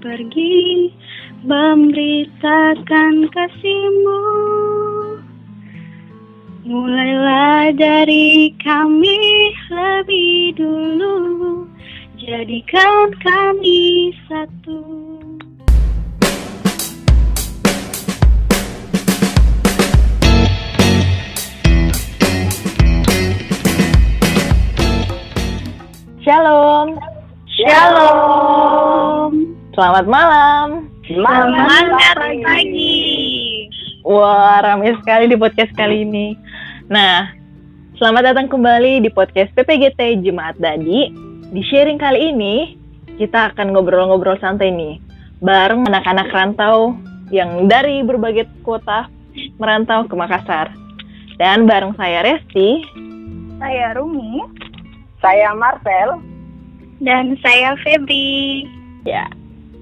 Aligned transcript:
pergi 0.00 0.90
memberitakan 1.44 3.28
kasihmu. 3.32 4.22
Mulailah 6.66 7.70
dari 7.78 8.50
kami 8.58 9.54
lebih 9.70 10.58
dulu 10.58 11.16
Jadikan 12.26 13.14
kami 13.22 14.10
satu. 14.26 14.82
Shalom. 26.26 26.98
Shalom 27.46 29.35
Selamat 29.76 30.08
malam. 30.08 30.88
Selamat 31.04 32.00
pagi 32.40 32.96
Wah, 34.08 34.64
ramai 34.64 34.96
sekali 34.96 35.28
di 35.28 35.36
podcast 35.36 35.68
kali 35.76 36.00
ini. 36.00 36.32
Nah, 36.88 37.28
selamat 38.00 38.32
datang 38.32 38.48
kembali 38.48 39.04
di 39.04 39.12
podcast 39.12 39.52
PPGT 39.52 40.24
Jemaat 40.24 40.56
Dadi. 40.56 41.12
Di 41.52 41.60
sharing 41.68 42.00
kali 42.00 42.32
ini, 42.32 42.72
kita 43.20 43.52
akan 43.52 43.76
ngobrol-ngobrol 43.76 44.40
santai 44.40 44.72
nih. 44.72 44.96
Bareng 45.44 45.84
anak-anak 45.84 46.32
rantau 46.32 46.96
yang 47.28 47.68
dari 47.68 48.00
berbagai 48.00 48.48
kota 48.64 49.12
merantau 49.60 50.08
ke 50.08 50.16
Makassar. 50.16 50.72
Dan 51.36 51.68
bareng 51.68 51.92
saya 52.00 52.24
Resti. 52.24 52.80
Saya 53.60 53.92
Rumi 53.92 54.40
Saya 55.20 55.52
Marvel. 55.52 56.24
Dan 56.96 57.36
saya 57.44 57.76
Febri 57.84 58.64
Ya, 59.04 59.30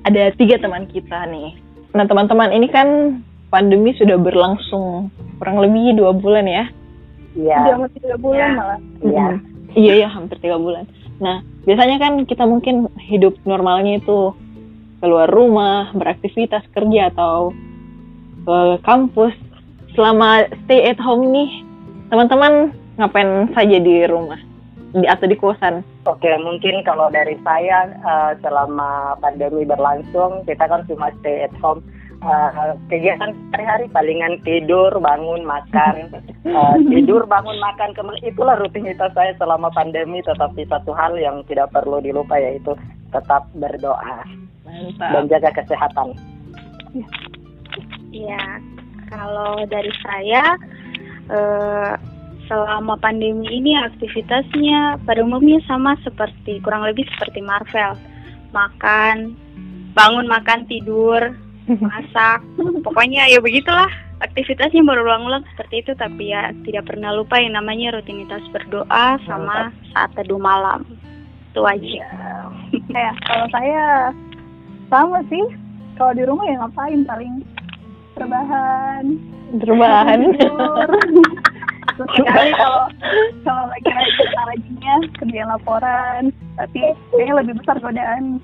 ada 0.04 0.30
tiga 0.36 0.60
teman 0.60 0.84
kita 0.88 1.28
nih. 1.28 1.56
Nah, 1.96 2.04
teman-teman, 2.04 2.52
ini 2.52 2.68
kan 2.68 3.20
pandemi 3.48 3.96
sudah 3.96 4.20
berlangsung 4.20 5.08
kurang 5.40 5.58
lebih 5.64 5.96
dua 5.96 6.12
bulan 6.12 6.44
ya. 6.44 6.64
Iya. 7.34 7.74
mau 7.74 7.90
tiga 7.90 8.14
bulan 8.20 8.38
Ya. 8.38 8.48
malah 8.54 8.78
Iya. 9.02 9.26
Mm. 9.26 9.38
Iya, 9.74 9.92
iya, 9.98 10.08
hampir 10.08 10.38
tiga 10.38 10.54
bulan. 10.54 10.86
Nah, 11.18 11.42
biasanya 11.66 11.98
kan 11.98 12.22
kita 12.30 12.46
mungkin 12.46 12.86
hidup 13.10 13.34
normalnya 13.42 13.98
itu 13.98 14.30
keluar 15.02 15.26
rumah, 15.26 15.90
beraktivitas 15.98 16.62
kerja 16.70 17.10
atau 17.10 17.50
ke 18.46 18.58
kampus. 18.86 19.34
Selama 19.98 20.46
stay 20.66 20.90
at 20.90 20.98
home 21.02 21.30
nih, 21.30 21.50
teman-teman 22.10 22.70
ngapain 22.98 23.50
saja 23.54 23.78
di 23.82 24.06
rumah 24.06 24.53
di 24.94 25.06
atau 25.10 25.26
di 25.26 25.34
kosan? 25.34 25.82
Oke, 26.06 26.30
mungkin 26.38 26.86
kalau 26.86 27.10
dari 27.10 27.34
saya 27.42 27.90
eh, 27.90 28.32
selama 28.40 29.18
pandemi 29.18 29.66
berlangsung, 29.66 30.46
kita 30.46 30.70
kan 30.70 30.86
cuma 30.86 31.10
stay 31.20 31.44
at 31.44 31.54
home. 31.58 31.82
Eh, 32.24 32.72
kegiatan 32.88 33.34
sehari-hari 33.50 33.90
palingan 33.90 34.40
tidur, 34.46 34.94
bangun, 35.02 35.42
makan, 35.44 36.08
Eh, 36.44 36.76
tidur, 36.92 37.24
bangun, 37.24 37.56
makan. 37.56 37.96
Kemudian 37.96 38.28
itulah 38.28 38.60
rutinitas 38.60 39.16
saya 39.16 39.32
selama 39.40 39.72
pandemi. 39.72 40.20
Tetapi 40.20 40.68
satu 40.68 40.92
hal 40.92 41.16
yang 41.16 41.40
tidak 41.48 41.72
perlu 41.72 42.04
dilupa 42.04 42.36
yaitu 42.36 42.76
tetap 43.16 43.48
berdoa 43.56 44.28
Mantap. 44.68 45.08
dan 45.08 45.24
jaga 45.32 45.50
kesehatan. 45.56 46.12
Ya, 48.12 48.60
kalau 49.08 49.64
dari 49.72 49.88
saya 50.04 50.44
eh, 51.32 51.92
selama 52.48 52.98
pandemi 53.00 53.48
ini 53.48 53.76
aktivitasnya 53.78 55.00
pada 55.04 55.20
umumnya 55.24 55.60
sama 55.64 55.96
seperti 56.04 56.60
kurang 56.60 56.84
lebih 56.84 57.04
seperti 57.16 57.40
Marvel, 57.40 57.96
makan, 58.52 59.36
bangun 59.96 60.26
makan 60.28 60.66
tidur, 60.68 61.32
masak, 61.84 62.44
pokoknya 62.84 63.28
ya 63.30 63.40
begitulah 63.40 63.88
aktivitasnya 64.22 64.84
berulang-ulang 64.84 65.44
seperti 65.54 65.84
itu. 65.84 65.92
Tapi 65.96 66.32
ya 66.32 66.52
tidak 66.64 66.88
pernah 66.88 67.12
lupa 67.12 67.40
yang 67.40 67.56
namanya 67.56 67.96
rutinitas 68.00 68.44
berdoa 68.52 69.20
sama 69.24 69.72
saat 69.92 70.10
teduh 70.16 70.40
malam. 70.40 70.84
Itu 71.52 71.62
wajib. 71.62 72.02
Ya, 72.90 73.10
kalau 73.26 73.46
saya 73.54 74.10
sama 74.90 75.20
sih. 75.30 75.44
Kalau 75.94 76.10
di 76.10 76.26
rumah 76.26 76.42
ya 76.50 76.58
ngapain? 76.58 77.06
Paling 77.06 77.34
rebahan, 78.18 79.04
Terbahan. 79.62 80.20
sekali 81.96 82.50
kalau 82.58 82.84
kalau 83.46 83.64
lagi 83.70 83.90
rajin 83.90 84.28
rajinnya 84.34 84.94
kerjaan 85.18 85.48
laporan, 85.50 86.22
tapi 86.58 86.80
kayaknya 87.14 87.34
lebih 87.42 87.54
besar 87.62 87.76
godaan 87.78 88.42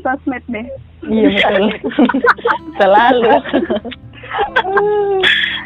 sosmed 0.00 0.44
deh. 0.48 0.66
Iya 1.04 1.28
betul. 1.36 1.64
Selalu. 2.80 3.32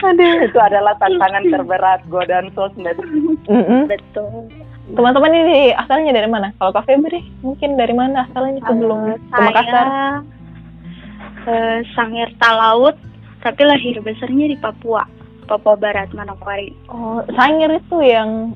Aduh. 0.06 0.34
Itu 0.42 0.58
adalah 0.58 0.98
tantangan 0.98 1.44
terberat 1.48 2.00
godaan 2.10 2.50
sosmed. 2.52 2.98
Mm-mm. 3.46 3.86
Betul. 3.86 4.50
Teman-teman 4.86 5.32
ini 5.34 5.74
asalnya 5.74 6.14
dari 6.14 6.30
mana? 6.30 6.54
Kalau 6.62 6.70
Kak 6.70 6.86
Febri 6.86 7.18
mungkin 7.42 7.74
dari 7.74 7.94
mana 7.94 8.26
asalnya 8.30 8.62
sebelum 8.66 9.18
ke 9.18 9.40
Makassar? 9.42 9.86
Saya 11.46 11.54
eh, 11.54 11.78
Sangir 11.94 12.30
Talaut, 12.38 12.94
tapi 13.42 13.62
lahir 13.66 13.98
besarnya 14.02 14.46
di 14.50 14.56
Papua, 14.58 15.06
Papua 15.46 15.78
Barat, 15.78 16.10
Manokwari. 16.10 16.74
Oh, 16.90 17.22
Sangir 17.34 17.70
itu 17.70 17.98
yang 18.02 18.54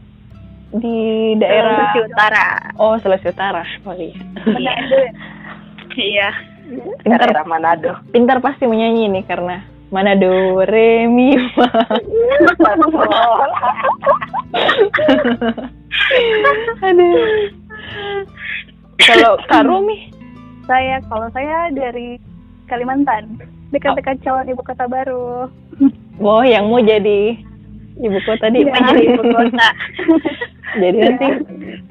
di 0.70 1.34
daerah 1.38 1.90
Sulawesi 1.90 2.00
Utara. 2.10 2.46
Oh, 2.78 2.94
Sulawesi 2.98 3.28
Utara. 3.30 3.62
Oh 3.86 3.94
iya. 3.94 4.14
Iya. 5.94 6.30
Pintar, 7.02 7.26
Daerah 7.26 7.46
Manado. 7.50 7.98
pintar 8.14 8.38
pasti 8.38 8.62
menyanyi 8.62 9.10
nih 9.10 9.26
karena 9.26 9.58
Manado, 9.90 10.62
Re, 10.62 11.10
Mi, 11.10 11.34
Fa. 11.50 11.66
Aduh. 16.86 17.50
Kalau 19.02 19.34
Kak 19.50 19.66
Rumi, 19.66 20.14
Saya 20.70 21.02
kalau 21.10 21.26
saya 21.34 21.74
dari 21.74 22.22
Kalimantan, 22.70 23.42
dekat-dekat 23.74 24.22
calon 24.22 24.46
ibu 24.46 24.62
kota 24.62 24.86
baru. 24.86 25.50
Oh 26.20 26.44
yang 26.44 26.69
mau 26.69 26.81
jadi 26.81 27.36
ibu 28.00 28.19
kota 28.25 28.47
di 28.53 28.64
Iya. 28.64 28.72
Menjadi 28.72 29.03
ibu 29.12 29.22
kota. 29.32 29.69
jadi 30.82 30.98
nanti 30.98 31.26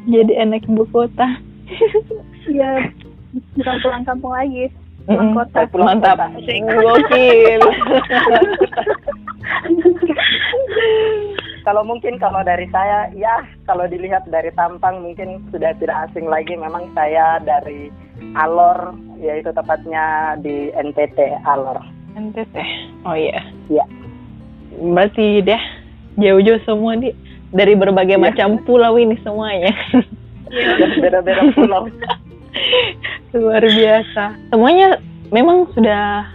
jadi 0.10 0.34
anak 0.42 0.64
ibu 0.66 0.86
kota. 0.90 1.28
Ya, 2.50 2.90
bukan 3.54 3.76
pulang 3.86 4.04
kampung 4.06 4.34
lagi. 4.34 4.74
Pulang 5.06 5.34
Mm-mm. 5.34 5.38
kota. 5.38 5.60
Mantap. 5.78 6.18
Asik. 6.34 6.66
Gokil. 6.66 7.62
Kalau 11.68 11.86
mungkin 11.86 12.18
kalau 12.18 12.42
dari 12.42 12.66
saya, 12.74 13.14
ya 13.14 13.46
kalau 13.70 13.86
dilihat 13.86 14.26
dari 14.32 14.50
tampang 14.58 15.06
mungkin 15.06 15.44
sudah 15.54 15.76
tidak 15.78 16.10
asing 16.10 16.26
lagi. 16.26 16.58
Memang 16.58 16.90
saya 16.98 17.38
dari 17.46 17.94
Alor, 18.34 18.98
yaitu 19.22 19.54
tepatnya 19.54 20.34
di 20.42 20.74
NTT 20.74 21.20
Alor. 21.46 21.78
NTT. 22.18 22.56
Oh 23.06 23.14
iya. 23.14 23.38
Iya. 23.70 23.86
Berarti 24.72 25.42
deh 25.42 25.62
jauh-jauh 26.16 26.62
semua 26.64 26.94
di 26.96 27.10
dari 27.50 27.74
berbagai 27.74 28.16
Iya. 28.16 28.26
macam 28.30 28.62
pulau 28.64 28.94
ini 28.96 29.18
semuanya. 29.26 29.74
Beda-beda 31.02 31.50
pulau. 31.54 31.90
Luar 33.34 33.64
biasa. 33.64 34.38
Semuanya 34.50 34.98
memang 35.30 35.70
sudah 35.74 36.26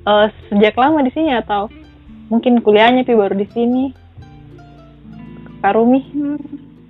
eh, 0.00 0.26
sejak 0.48 0.74
lama 0.74 1.02
di 1.02 1.10
sini 1.10 1.34
atau 1.34 1.70
mungkin 2.30 2.58
kuliahnya 2.58 3.02
tapi 3.02 3.18
baru 3.18 3.34
di 3.34 3.46
sini. 3.50 3.84
Kak 5.60 5.76
Rumi. 5.76 6.00
Hmm, 6.14 6.40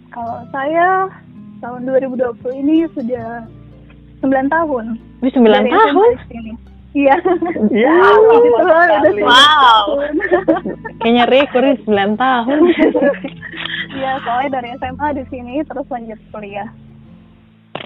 kalau 0.08 0.46
saya 0.54 1.10
tahun 1.58 1.90
2020 1.90 2.62
ini 2.62 2.86
sudah 2.94 3.44
9 4.22 4.46
tahun. 4.46 4.84
Wih, 5.20 5.32
9 5.34 5.42
Dari 5.42 5.68
SMA 5.68 5.80
tahun. 5.90 6.10
di 6.14 6.26
sini. 6.30 6.52
Iya. 6.90 7.14
Ya. 7.70 7.94
9 7.94 9.22
Wow. 9.22 10.02
Kayaknya 10.98 11.24
rekor 11.30 11.62
ini 11.62 11.78
9 11.86 12.18
tahun. 12.18 12.58
Iya, 13.94 14.12
soalnya 14.26 14.58
dari 14.58 14.68
SMA 14.78 15.08
di 15.18 15.24
sini 15.30 15.54
terus 15.66 15.86
lanjut 15.86 16.18
kuliah. 16.34 16.66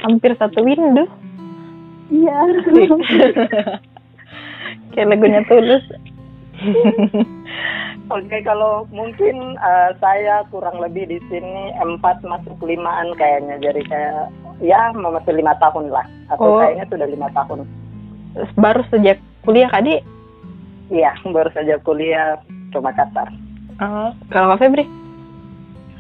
Hampir 0.05 0.33
satu 0.41 0.65
window. 0.65 1.05
Iya. 2.09 2.39
Kayak 4.97 5.09
lagunya 5.11 5.43
tulus. 5.49 5.85
Oke, 8.15 8.37
kalau 8.45 8.85
mungkin 8.93 9.57
eh, 9.57 9.91
saya 9.97 10.45
kurang 10.53 10.77
lebih 10.77 11.09
di 11.09 11.19
sini 11.33 11.73
empat 11.81 12.21
masuk 12.21 12.61
limaan 12.61 13.17
kayaknya. 13.17 13.57
Jadi 13.65 13.81
kayak 13.89 14.29
ya 14.61 14.93
mau 14.93 15.13
masuk 15.13 15.33
lima 15.33 15.57
tahun 15.61 15.89
lah. 15.89 16.05
Oh. 16.37 16.37
Atau 16.37 16.49
kayaknya 16.61 16.85
sudah 16.93 17.09
lima 17.09 17.29
tahun. 17.33 17.65
Baru 18.59 18.83
sejak 18.91 19.19
kuliah 19.47 19.71
Kak 19.71 19.83
Di. 19.87 19.97
Iya, 20.93 21.17
baru 21.25 21.49
saja 21.55 21.81
kuliah 21.81 22.37
ke 22.71 22.79
Makassar. 22.79 23.31
Oh, 23.81 24.11
kalau 24.29 24.55
Kak 24.55 24.61
Febri? 24.63 24.85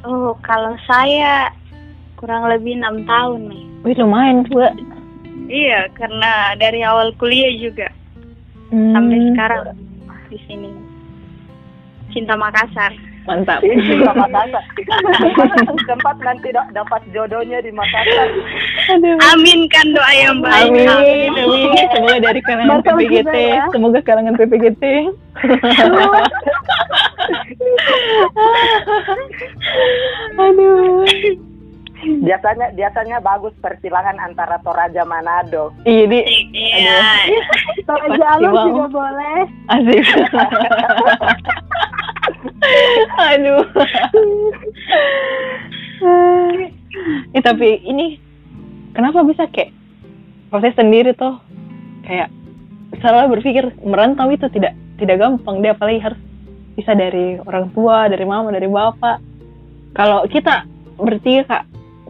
Oh, 0.04 0.36
kalau 0.44 0.76
saya 0.84 1.48
kurang 2.20 2.46
lebih 2.50 2.76
enam 2.76 3.02
tahun 3.08 3.48
nih. 3.48 3.64
Wih 3.84 3.96
lumayan 3.96 4.44
juga. 4.48 4.72
Iya, 5.48 5.92
karena 5.96 6.56
dari 6.56 6.80
awal 6.80 7.12
kuliah 7.20 7.52
juga 7.60 7.88
Hmm, 8.72 8.96
sampai 8.96 9.18
sekarang 9.28 9.62
di 10.32 10.38
sini. 10.48 10.70
Cinta 12.10 12.34
Makassar. 12.34 13.13
Mantap. 13.24 13.60
Ini 13.60 13.80
juga 13.80 14.12
Makassar. 14.12 14.60
Sempat 15.88 16.16
nanti 16.20 16.48
da- 16.50 16.68
dapat 16.70 17.00
jodohnya 17.08 17.58
di 17.58 17.72
Makassar. 17.72 18.28
Amin 19.30 19.64
kan 19.66 19.86
doa 19.90 20.12
yang 20.12 20.36
baik. 20.38 20.68
Amin, 20.68 20.84
amin. 20.86 21.32
Semoga 21.90 22.20
dari 22.20 22.40
kalangan 22.40 22.80
PPGT, 22.80 23.34
ya. 23.50 23.64
semoga 23.72 24.00
kalangan 24.00 24.34
PPGT. 24.34 24.84
Aduh. 30.36 31.04
Biasanya 32.04 32.68
biasanya 32.76 33.16
bagus 33.18 33.56
persilangan 33.58 34.20
antara 34.20 34.60
Toraja 34.60 35.08
Manado. 35.08 35.72
Ini 35.82 36.20
Iya. 36.52 37.00
Toraja 37.82 38.26
Alus 38.36 38.52
mau. 38.52 38.66
juga 38.68 38.86
boleh. 38.92 39.38
asik. 39.70 40.04
Aduh. 43.34 43.64
eh, 47.34 47.42
tapi 47.42 47.80
ini 47.84 48.20
kenapa 48.94 49.24
bisa 49.26 49.48
kayak 49.50 49.72
proses 50.52 50.74
sendiri 50.78 51.16
tuh 51.18 51.38
kayak 52.06 52.30
selalu 53.02 53.38
berpikir 53.38 53.64
merantau 53.82 54.30
itu 54.30 54.46
tidak 54.54 54.76
tidak 55.00 55.18
gampang 55.18 55.58
dia 55.64 55.74
apalagi 55.74 55.98
harus 55.98 56.20
bisa 56.78 56.94
dari 56.94 57.38
orang 57.42 57.70
tua 57.74 58.10
dari 58.10 58.22
mama 58.26 58.50
dari 58.54 58.66
bapak. 58.66 59.18
Kalau 59.94 60.26
kita 60.26 60.66
bertiga 60.98 61.42
kak 61.46 61.64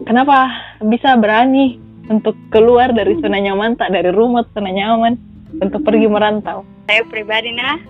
kenapa 0.04 0.52
bisa 0.84 1.16
berani 1.16 1.80
untuk 2.08 2.36
keluar 2.52 2.92
dari 2.92 3.16
zona 3.20 3.40
nyaman 3.40 3.80
tak 3.80 3.92
dari 3.92 4.12
rumah 4.12 4.44
zona 4.52 4.72
nyaman 4.72 5.16
untuk 5.60 5.80
pergi 5.84 6.08
merantau? 6.08 6.66
Saya 6.84 7.00
pribadi 7.08 7.54
nah, 7.56 7.80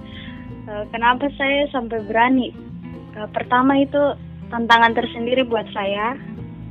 kenapa 0.91 1.29
saya 1.37 1.69
sampai 1.71 2.01
berani? 2.05 2.53
Eh, 3.15 3.29
Pertama 3.31 3.79
itu 3.79 4.01
tantangan 4.49 4.93
tersendiri 4.93 5.45
buat 5.45 5.67
saya, 5.71 6.15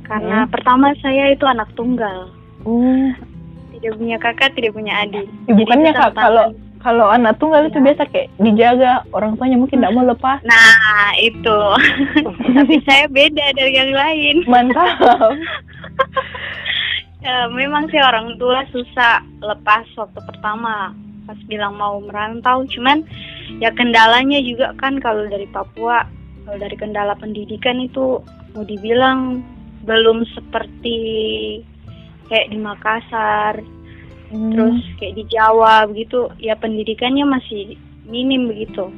karena 0.04 0.44
Hmm. 0.44 0.50
pertama 0.50 0.92
saya 1.00 1.32
itu 1.32 1.44
anak 1.44 1.68
tunggal, 1.74 2.30
uh, 2.64 3.08
tidak 3.72 3.92
punya 3.96 4.16
kakak, 4.20 4.50
tidak 4.56 4.72
punya 4.72 4.92
adik. 5.04 5.26
Ya, 5.48 5.52
bukannya 5.56 5.92
kak 5.92 6.12
kalau 6.14 6.52
kalau 6.78 7.08
anak 7.08 7.40
tunggal 7.40 7.64
itu 7.64 7.80
biasa 7.80 8.04
kayak 8.12 8.28
dijaga 8.36 9.00
orang 9.16 9.40
tuanya 9.40 9.56
mungkin 9.56 9.80
tidak 9.80 9.94
mau 9.96 10.04
lepas. 10.04 10.38
Nah 10.44 11.16
itu, 11.16 11.60
tapi 12.60 12.76
saya 12.84 13.08
beda 13.08 13.56
dari 13.56 13.72
yang 13.72 13.92
lain. 13.92 14.36
mantap. 14.44 15.00
Ya, 17.24 17.48
memang 17.48 17.88
sih 17.88 17.96
orang 17.96 18.36
tua 18.36 18.68
susah 18.68 19.24
lepas 19.40 19.88
waktu 19.96 20.20
pertama. 20.28 20.92
Pas 21.24 21.40
bilang 21.48 21.72
mau 21.80 21.96
merantau 22.04 22.68
cuman 22.68 23.00
ya 23.60 23.70
kendalanya 23.72 24.40
juga 24.42 24.72
kan 24.80 25.00
kalau 25.00 25.26
dari 25.28 25.48
Papua 25.50 26.04
kalau 26.44 26.58
dari 26.60 26.76
kendala 26.76 27.16
pendidikan 27.16 27.80
itu 27.80 28.20
mau 28.54 28.64
dibilang 28.64 29.40
belum 29.84 30.24
seperti 30.32 30.98
kayak 32.28 32.50
di 32.52 32.58
Makassar 32.60 33.54
terus 34.34 34.82
kayak 34.98 35.14
di 35.14 35.24
Jawa 35.30 35.86
begitu 35.86 36.26
ya 36.42 36.58
pendidikannya 36.58 37.22
masih 37.28 37.78
minim 38.08 38.50
begitu. 38.50 38.90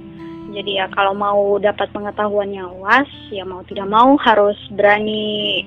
Jadi 0.54 0.78
ya 0.78 0.88
kalau 0.94 1.12
mau 1.12 1.58
dapat 1.60 1.90
pengetahuan 1.92 2.54
yang 2.54 2.72
luas 2.72 3.10
ya 3.28 3.44
mau 3.44 3.60
tidak 3.66 3.90
mau 3.90 4.16
harus 4.16 4.56
berani 4.72 5.60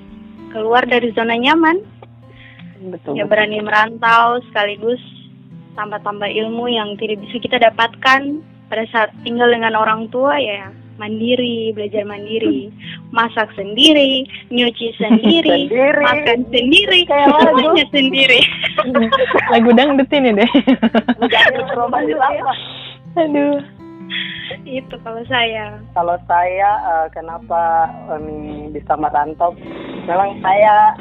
keluar 0.49 0.81
dari 0.87 1.13
zona 1.13 1.37
nyaman. 1.37 1.77
Betul 2.89 3.19
ya 3.19 3.27
berani 3.27 3.59
merantau 3.59 4.39
sekaligus 4.49 5.03
tambah-tambah 5.75 6.31
ilmu 6.31 6.71
yang 6.71 6.95
tidak 6.97 7.21
bisa 7.27 7.37
kita 7.43 7.57
dapatkan 7.59 8.41
pada 8.69 8.85
saat 8.93 9.09
tinggal 9.25 9.49
dengan 9.49 9.73
orang 9.75 10.07
tua 10.13 10.37
ya 10.37 10.69
mandiri 10.99 11.71
belajar 11.71 12.03
mandiri 12.03 12.67
masak 13.15 13.47
sendiri 13.55 14.27
nyuci 14.51 14.93
sendiri, 15.01 15.71
Sendiri. 15.71 16.03
makan 16.03 16.39
sendiri 16.51 16.99
semuanya 17.07 17.85
sendiri. 17.89 18.41
Lagu 19.55 19.69
dangdut 19.73 20.11
ini 20.11 20.29
deh 20.35 20.51
aduh. 23.17 23.59
itu 24.65 24.95
kalau 25.05 25.21
saya. 25.29 25.77
Kalau 25.93 26.17
saya 26.25 26.69
eh, 26.81 27.07
kenapa 27.13 27.89
em, 28.17 28.69
bisa 28.73 28.93
merantau? 28.97 29.53
Memang 30.09 30.41
saya 30.41 30.93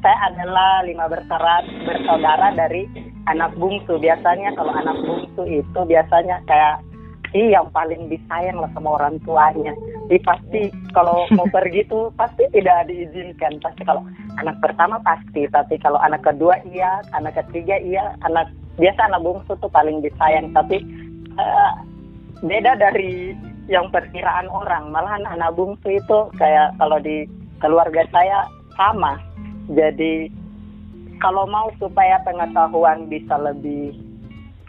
saya 0.00 0.16
adalah 0.32 0.84
lima 0.84 1.08
bersaudara 1.08 1.64
bersaudara 1.84 2.52
dari 2.56 2.84
anak 3.28 3.52
bungsu. 3.56 3.96
Biasanya 4.00 4.52
kalau 4.56 4.72
anak 4.72 4.96
bungsu 5.04 5.42
itu 5.48 5.80
biasanya 5.88 6.44
kayak 6.44 6.80
si 7.30 7.54
yang 7.54 7.70
paling 7.70 8.10
disayang 8.10 8.58
lah 8.58 8.70
sama 8.74 8.98
orang 8.98 9.18
tuanya. 9.22 9.74
Jadi 10.10 10.18
pasti 10.26 10.62
kalau 10.94 11.26
mau 11.34 11.46
pergi 11.56 11.86
tuh 11.86 12.10
pasti 12.18 12.46
tidak 12.50 12.90
diizinkan. 12.90 13.62
Pasti 13.62 13.82
kalau 13.86 14.02
anak 14.38 14.58
pertama 14.58 14.98
pasti, 15.02 15.46
tapi 15.50 15.78
kalau 15.78 15.98
anak 16.02 16.22
kedua 16.26 16.58
iya, 16.70 17.02
anak 17.14 17.38
ketiga 17.38 17.78
iya, 17.78 18.14
anak 18.26 18.50
biasa 18.78 19.10
anak 19.10 19.22
bungsu 19.22 19.52
tuh 19.58 19.70
paling 19.70 20.02
disayang. 20.02 20.50
Tapi 20.50 20.82
eh, 21.38 21.72
beda 22.42 22.78
dari 22.78 23.34
yang 23.70 23.88
perkiraan 23.94 24.50
orang. 24.50 24.90
Malahan 24.90 25.24
anak 25.30 25.54
bungsu 25.54 25.94
itu 25.94 26.18
kayak 26.36 26.74
kalau 26.82 26.98
di 26.98 27.26
keluarga 27.62 28.02
saya 28.10 28.50
sama. 28.74 29.20
Jadi 29.70 30.32
kalau 31.22 31.46
mau 31.46 31.70
supaya 31.78 32.18
pengetahuan 32.26 33.06
bisa 33.06 33.36
lebih 33.38 33.94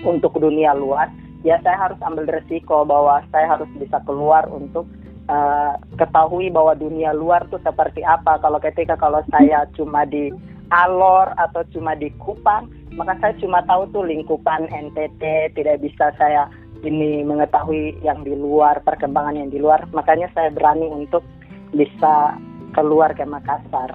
untuk 0.03 0.35
dunia 0.37 0.75
luar, 0.75 1.07
ya 1.41 1.57
saya 1.65 1.89
harus 1.89 1.99
ambil 2.05 2.25
resiko 2.29 2.85
bahwa 2.85 3.21
saya 3.33 3.57
harus 3.57 3.69
bisa 3.77 3.97
keluar 4.05 4.45
untuk 4.49 4.85
eh, 5.29 5.73
ketahui 5.97 6.53
bahwa 6.53 6.77
dunia 6.77 7.13
luar 7.13 7.45
tuh 7.49 7.61
seperti 7.61 8.05
apa. 8.05 8.37
Kalau 8.41 8.61
ketika 8.61 8.97
kalau 8.97 9.21
saya 9.29 9.65
cuma 9.77 10.05
di 10.05 10.29
Alor 10.71 11.35
atau 11.35 11.67
cuma 11.75 11.99
di 11.99 12.07
Kupang, 12.15 12.71
maka 12.95 13.19
saya 13.19 13.33
cuma 13.43 13.59
tahu 13.67 13.91
tuh 13.91 14.07
lingkupan 14.07 14.71
NTT, 14.71 15.51
tidak 15.51 15.83
bisa 15.83 16.15
saya 16.15 16.47
ini 16.87 17.27
mengetahui 17.27 17.99
yang 18.01 18.23
di 18.23 18.31
luar, 18.31 18.79
perkembangan 18.79 19.35
yang 19.35 19.49
di 19.51 19.59
luar. 19.59 19.83
Makanya 19.91 20.31
saya 20.31 20.47
berani 20.47 20.87
untuk 20.87 21.27
bisa 21.75 22.39
keluar 22.71 23.11
ke 23.11 23.27
Makassar. 23.27 23.91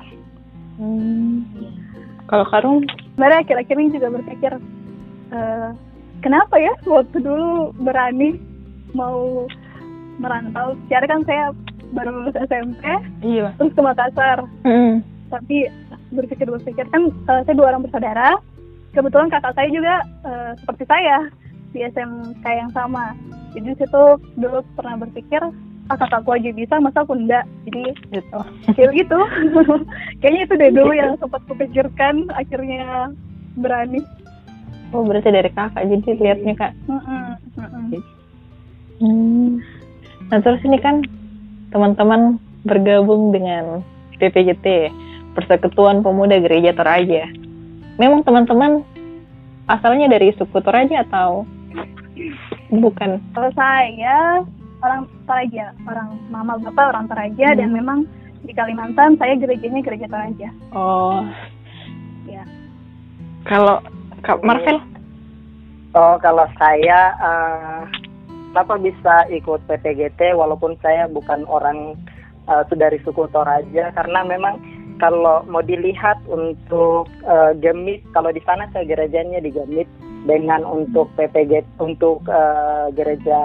Hmm. 0.77 1.41
kalau 2.29 2.45
Karung 2.53 2.85
Sebenarnya 3.17 3.49
akhir-akhir 3.49 3.77
ini 3.81 3.97
juga 3.97 4.13
berpikir 4.13 4.53
eh, 5.33 5.69
kenapa 6.21 6.57
ya 6.61 6.73
waktu 6.87 7.19
dulu 7.21 7.73
berani 7.83 8.39
mau 8.93 9.45
merantau. 10.21 10.77
Secara 10.87 11.05
kan 11.09 11.21
saya 11.29 11.45
baru 11.95 12.11
lulus 12.11 12.37
SMP 12.49 12.83
iya 13.23 13.53
terus 13.61 13.73
ke 13.77 13.81
Makassar. 13.83 14.45
Hmm. 14.65 15.05
Tapi 15.31 15.69
berpikir 16.15 16.47
berpikir 16.49 16.87
kan 16.91 17.11
eh, 17.11 17.41
saya 17.45 17.55
dua 17.57 17.75
orang 17.75 17.85
bersaudara. 17.87 18.39
Kebetulan 18.97 19.29
kakak 19.29 19.55
saya 19.55 19.69
juga 19.69 19.95
eh, 20.25 20.51
seperti 20.63 20.85
saya 20.89 21.29
di 21.77 21.85
SMK 21.85 22.45
yang 22.47 22.71
sama. 22.73 23.13
Jadi 23.53 23.73
di 23.73 23.77
situ 23.77 24.03
dulu 24.37 24.65
pernah 24.77 24.97
berpikir 25.01 25.41
ah 25.87 25.95
kakakku 25.95 26.35
aja 26.35 26.51
bisa 26.51 26.83
masa 26.83 27.07
aku 27.07 27.15
enggak 27.15 27.47
jadi 27.63 27.95
gitu 28.11 28.39
kayak 28.75 28.91
gitu 28.91 29.19
kayaknya 30.21 30.41
itu 30.43 30.55
deh 30.59 30.71
dulu 30.75 30.93
yang 30.99 31.15
sempat 31.23 31.39
kupikirkan 31.47 32.27
akhirnya 32.35 33.15
berani 33.55 34.03
oh 34.93 35.03
berarti 35.03 35.31
dari 35.31 35.51
kakak 35.51 35.83
jadi 35.87 36.09
lihatnya 36.19 36.55
kak 36.55 36.73
Mm-mm, 36.87 37.25
mm-mm. 37.59 37.85
Hmm. 38.97 39.61
Nah 40.33 40.39
terus 40.41 40.63
ini 40.65 40.81
kan 40.81 41.05
teman-teman 41.69 42.41
bergabung 42.65 43.31
dengan 43.31 43.85
PPGT 44.17 44.89
Persekutuan 45.37 46.01
Pemuda 46.01 46.41
Gereja 46.41 46.73
Toraja. 46.73 47.29
Memang 48.01 48.25
teman-teman 48.25 48.81
asalnya 49.69 50.09
dari 50.09 50.33
suku 50.35 50.59
Toraja 50.65 51.05
atau 51.05 51.45
bukan? 52.73 53.21
kalau 53.37 53.51
saya 53.53 54.41
orang 54.81 55.05
Toraja 55.29 55.77
orang 55.85 56.17
mama 56.33 56.57
bapak 56.57 56.97
orang 56.97 57.07
Toraja 57.11 57.53
dan 57.53 57.69
Hmm. 57.71 57.77
memang 57.77 57.99
di 58.47 58.55
Kalimantan 58.55 59.19
saya 59.21 59.35
gerejanya 59.37 59.83
gereja 59.85 60.07
Toraja 60.09 60.49
Oh. 60.73 61.21
Ya. 62.25 62.43
Kalau 63.45 63.79
Kak 64.25 64.41
Marvel? 64.41 64.81
Oh, 65.97 66.17
kalau 66.21 66.45
saya 66.61 67.17
kenapa 68.57 68.81
bisa 68.81 69.29
ikut 69.29 69.61
PPGT 69.69 70.33
walaupun 70.33 70.81
saya 70.81 71.05
bukan 71.13 71.45
orang 71.45 71.93
eh, 72.49 72.65
dari 72.73 72.97
suku 73.05 73.29
Toraja 73.29 73.93
karena 73.93 74.25
memang 74.25 74.57
kalau 74.97 75.45
mau 75.45 75.61
dilihat 75.61 76.25
untuk 76.25 77.05
eh, 77.21 77.53
Gemit 77.61 78.01
kalau 78.17 78.33
di 78.33 78.41
sana 78.49 78.65
saya 78.73 78.89
gerejanya 78.89 79.45
di 79.45 79.53
Gemit 79.53 79.85
dengan 80.25 80.65
untuk 80.65 81.13
PPG 81.21 81.69
untuk 81.85 82.25
eh, 82.33 82.89
gereja 82.97 83.41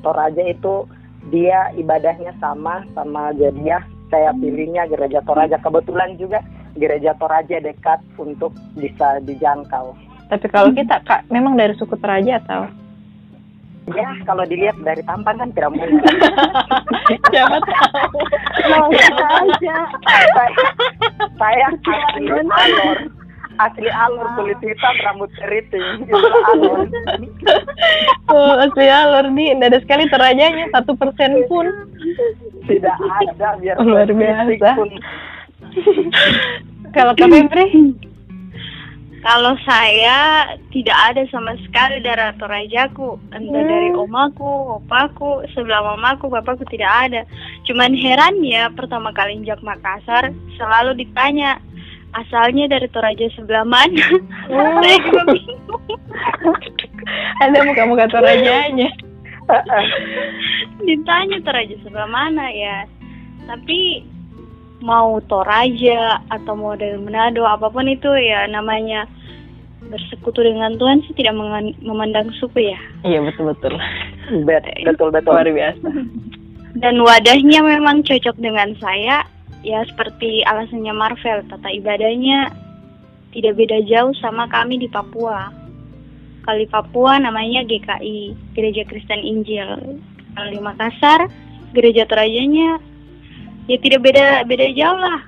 Toraja 0.00 0.48
itu 0.48 0.88
dia 1.28 1.68
ibadahnya 1.76 2.32
sama 2.40 2.88
sama 2.96 3.36
Jadiah 3.36 3.84
saya 4.08 4.32
pilihnya 4.32 4.88
gereja 4.88 5.20
Toraja 5.28 5.60
kebetulan 5.60 6.16
juga 6.16 6.40
gereja 6.80 7.12
Toraja 7.20 7.60
dekat 7.60 8.00
untuk 8.16 8.56
bisa 8.80 9.20
dijangkau. 9.28 9.92
Tapi 10.28 10.46
kalau 10.48 10.70
kita 10.72 11.00
kak 11.04 11.28
memang 11.28 11.54
dari 11.54 11.76
suku 11.76 11.94
Toraja 12.00 12.40
atau? 12.40 12.68
Ya, 13.92 14.08
kalau 14.24 14.48
dilihat 14.48 14.80
dari 14.80 15.04
tampang 15.04 15.36
kan 15.36 15.52
tidak 15.52 15.76
mungkin. 15.76 16.00
Siapa 17.28 17.58
tahu. 17.60 18.18
Langsung 18.64 19.20
aja. 19.20 19.76
saya 21.36 21.68
asli 21.68 21.92
alor, 22.32 22.96
asli 23.60 23.90
alor 23.92 24.26
kulit 24.40 24.56
hitam, 24.64 24.94
rambut 25.04 25.28
keriting, 25.36 26.08
itulah 26.08 26.44
alor. 26.56 26.88
Oh, 28.32 28.56
asli 28.56 28.88
alor 28.88 29.28
nih, 29.28 29.52
tidak 29.52 29.68
ada 29.68 29.78
sekali 29.84 30.04
Torajanya 30.08 30.64
satu 30.72 30.96
persen 30.96 31.44
pun. 31.44 31.68
Tidak 32.64 32.96
ada 32.96 33.48
biar 33.60 33.76
Luar 33.84 34.08
biasa. 34.08 34.80
Kalau 36.96 37.12
Kak 37.12 37.28
Febri? 37.28 37.68
Kalau 39.24 39.56
saya 39.64 40.52
tidak 40.68 40.92
ada 40.92 41.24
sama 41.32 41.56
sekali 41.64 42.04
darah 42.04 42.36
Torajaku, 42.36 43.16
entah 43.32 43.64
dari 43.64 43.88
omaku, 43.96 44.76
opaku, 44.84 45.40
sebelah 45.56 45.80
mamaku, 45.80 46.28
bapakku 46.28 46.68
tidak 46.68 46.92
ada. 47.08 47.24
Cuman 47.64 47.96
heran 47.96 48.44
ya, 48.44 48.68
pertama 48.68 49.16
kali 49.16 49.40
injak 49.40 49.64
Makassar 49.64 50.28
selalu 50.60 51.00
ditanya 51.00 51.56
asalnya 52.14 52.68
dari 52.68 52.84
Toraja 52.92 53.26
sebelah 53.32 53.64
mana. 53.64 54.06
Saya 54.84 54.98
juga 55.08 55.22
bingung. 55.32 55.84
Ada 57.40 57.58
muka-muka 57.64 58.04
Torajanya. 58.12 58.92
ditanya 60.86 61.38
Toraja 61.40 61.74
sebelah 61.80 62.12
mana 62.12 62.44
ya. 62.52 62.84
Tapi 63.48 64.04
mau 64.84 65.16
Toraja 65.24 66.20
atau 66.28 66.52
mau 66.52 66.76
dari 66.76 67.00
Manado 67.00 67.48
apa 67.48 67.72
pun 67.72 67.88
itu 67.88 68.12
ya 68.20 68.44
namanya 68.44 69.08
bersekutu 69.88 70.44
dengan 70.44 70.76
Tuhan 70.76 71.00
sih 71.08 71.16
tidak 71.16 71.36
memandang 71.80 72.28
suku 72.36 72.68
ya. 72.68 72.80
Iya 73.04 73.24
betul-betul. 73.24 73.72
Bet- 74.48 74.84
Betul 74.84 75.08
betul. 75.08 75.32
Luar 75.32 75.48
biasa. 75.48 75.88
Dan 76.76 77.00
wadahnya 77.00 77.60
memang 77.64 78.04
cocok 78.04 78.36
dengan 78.36 78.76
saya 78.76 79.24
ya 79.64 79.80
seperti 79.88 80.44
alasannya 80.44 80.92
Marvel 80.92 81.40
tata 81.48 81.68
ibadahnya 81.72 82.52
tidak 83.32 83.56
beda 83.56 83.80
jauh 83.88 84.12
sama 84.20 84.44
kami 84.52 84.76
di 84.76 84.88
Papua. 84.92 85.48
Kalau 86.44 86.58
di 86.60 86.68
Papua 86.68 87.16
namanya 87.16 87.64
GKI, 87.64 88.52
Gereja 88.52 88.84
Kristen 88.84 89.24
Injil. 89.24 89.96
Kalau 90.36 90.48
di 90.52 90.60
Makassar, 90.60 91.24
Gereja 91.72 92.04
Torajanya 92.04 92.76
ya 93.66 93.76
tidak 93.80 94.00
beda 94.04 94.44
beda 94.44 94.66
jauh 94.76 94.98
lah 94.98 95.20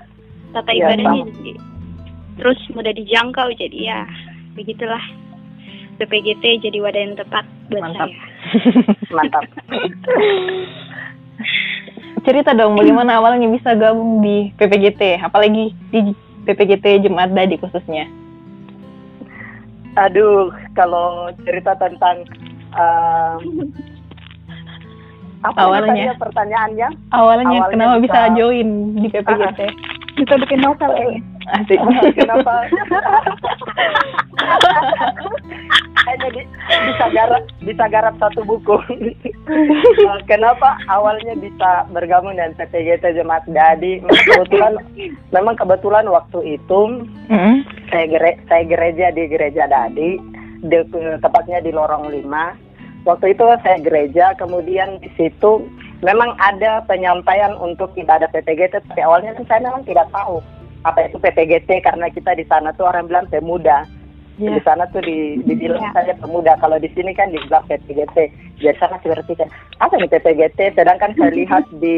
tata 0.53 0.71
Iya, 0.73 0.93
ibadahnya. 0.93 1.23
sama. 1.25 1.33
Jadi, 1.37 1.53
terus 2.37 2.59
mudah 2.73 2.93
dijangkau 2.97 3.49
jadi 3.57 3.79
ya 3.79 4.01
begitulah. 4.57 5.05
PPGT 5.97 6.61
jadi 6.61 6.77
wadah 6.85 7.01
yang 7.01 7.17
tepat 7.17 7.49
buat 7.73 7.81
Mantap. 7.81 8.09
saya. 8.13 8.21
Mantap. 9.17 9.45
Cerita 12.21 12.53
dong 12.53 12.77
bagaimana 12.77 13.17
awalnya 13.17 13.49
bisa 13.49 13.73
gabung 13.73 14.21
di 14.21 14.53
PPGT, 14.61 15.25
apalagi 15.25 15.73
di 15.89 16.13
PPGT 16.45 17.07
Jemaat 17.07 17.33
Dadi 17.33 17.57
khususnya. 17.57 18.05
Aduh, 19.97 20.53
kalau 20.77 21.33
cerita 21.49 21.73
tentang 21.81 22.29
um, 22.77 23.73
apa 25.47 25.59
Awalnya. 25.61 26.15
pertanyaannya? 26.17 26.89
Awalnya, 27.11 27.47
Awalnya 27.47 27.71
kenapa 27.71 27.95
bisa 27.99 28.21
bisa- 28.21 28.35
join 28.35 28.69
di 28.95 29.09
PPGT? 29.09 29.61
Bisa 30.17 30.35
bikin 30.39 30.61
novel 30.61 30.91
kayaknya. 30.91 31.21
Asik. 31.47 31.79
Kenapa? 32.17 32.55
Hanya 36.03 36.29
di- 36.31 36.49
bisa 36.87 37.05
garap 37.09 37.43
bisa 37.61 37.85
garap 37.87 38.15
satu 38.17 38.43
buku. 38.43 38.77
Eh, 39.47 40.19
Kenapa 40.25 40.75
awalnya 40.87 41.35
bisa 41.37 41.87
bergabung 41.89 42.33
dengan 42.33 42.55
PPGT 42.55 43.15
Jemaat 43.15 43.47
Dadi? 43.47 44.03
Kebetulan 44.03 44.75
memang 45.31 45.55
kebetulan 45.55 46.07
waktu 46.07 46.59
itu 46.59 46.81
Mm-mm. 47.27 47.63
saya 47.89 48.07
gere- 48.09 48.41
saya 48.47 48.63
gereja 48.65 49.07
di 49.11 49.23
gereja 49.27 49.67
Dadi, 49.67 50.19
di- 50.61 50.89
tepatnya 51.21 51.59
di 51.61 51.71
Lorong 51.71 52.09
5. 52.09 52.66
Waktu 53.07 53.39
itu 53.39 53.45
saya 53.63 53.79
gereja, 53.79 54.35
kemudian 54.35 54.99
di 54.99 55.07
situ 55.15 55.63
memang 56.03 56.35
ada 56.43 56.83
penyampaian 56.91 57.55
untuk 57.63 57.95
ibadah 57.95 58.27
PPGT, 58.35 58.83
tapi 58.91 59.01
awalnya 59.01 59.33
kan 59.39 59.47
saya 59.47 59.61
memang 59.63 59.87
tidak 59.87 60.11
tahu 60.11 60.43
apa 60.83 61.07
itu 61.07 61.17
PPGT 61.23 61.87
karena 61.87 62.11
kita 62.11 62.35
di 62.35 62.43
sana 62.51 62.75
tuh 62.75 62.91
orang 62.91 63.07
bilang 63.07 63.31
pemuda. 63.31 63.87
Iya. 64.37 64.59
Di 64.59 64.63
sana 64.67 64.85
tuh 64.93 65.01
di, 65.01 65.41
dibilang 65.49 65.81
Iya. 65.81 65.97
saja 65.97 66.13
pemuda, 66.21 66.59
kalau 66.61 66.77
di 66.77 66.91
sini 66.93 67.15
kan 67.15 67.31
dibilang 67.31 67.65
PPGT. 67.71 68.17
Jadi 68.59 68.77
saya 68.77 68.93
masih 68.93 69.09
berpikir, 69.15 69.49
apa 69.81 69.95
nih 69.97 70.11
PPGT? 70.11 70.59
Sedangkan 70.77 71.15
saya 71.15 71.31
lihat 71.41 71.65
di 71.79 71.97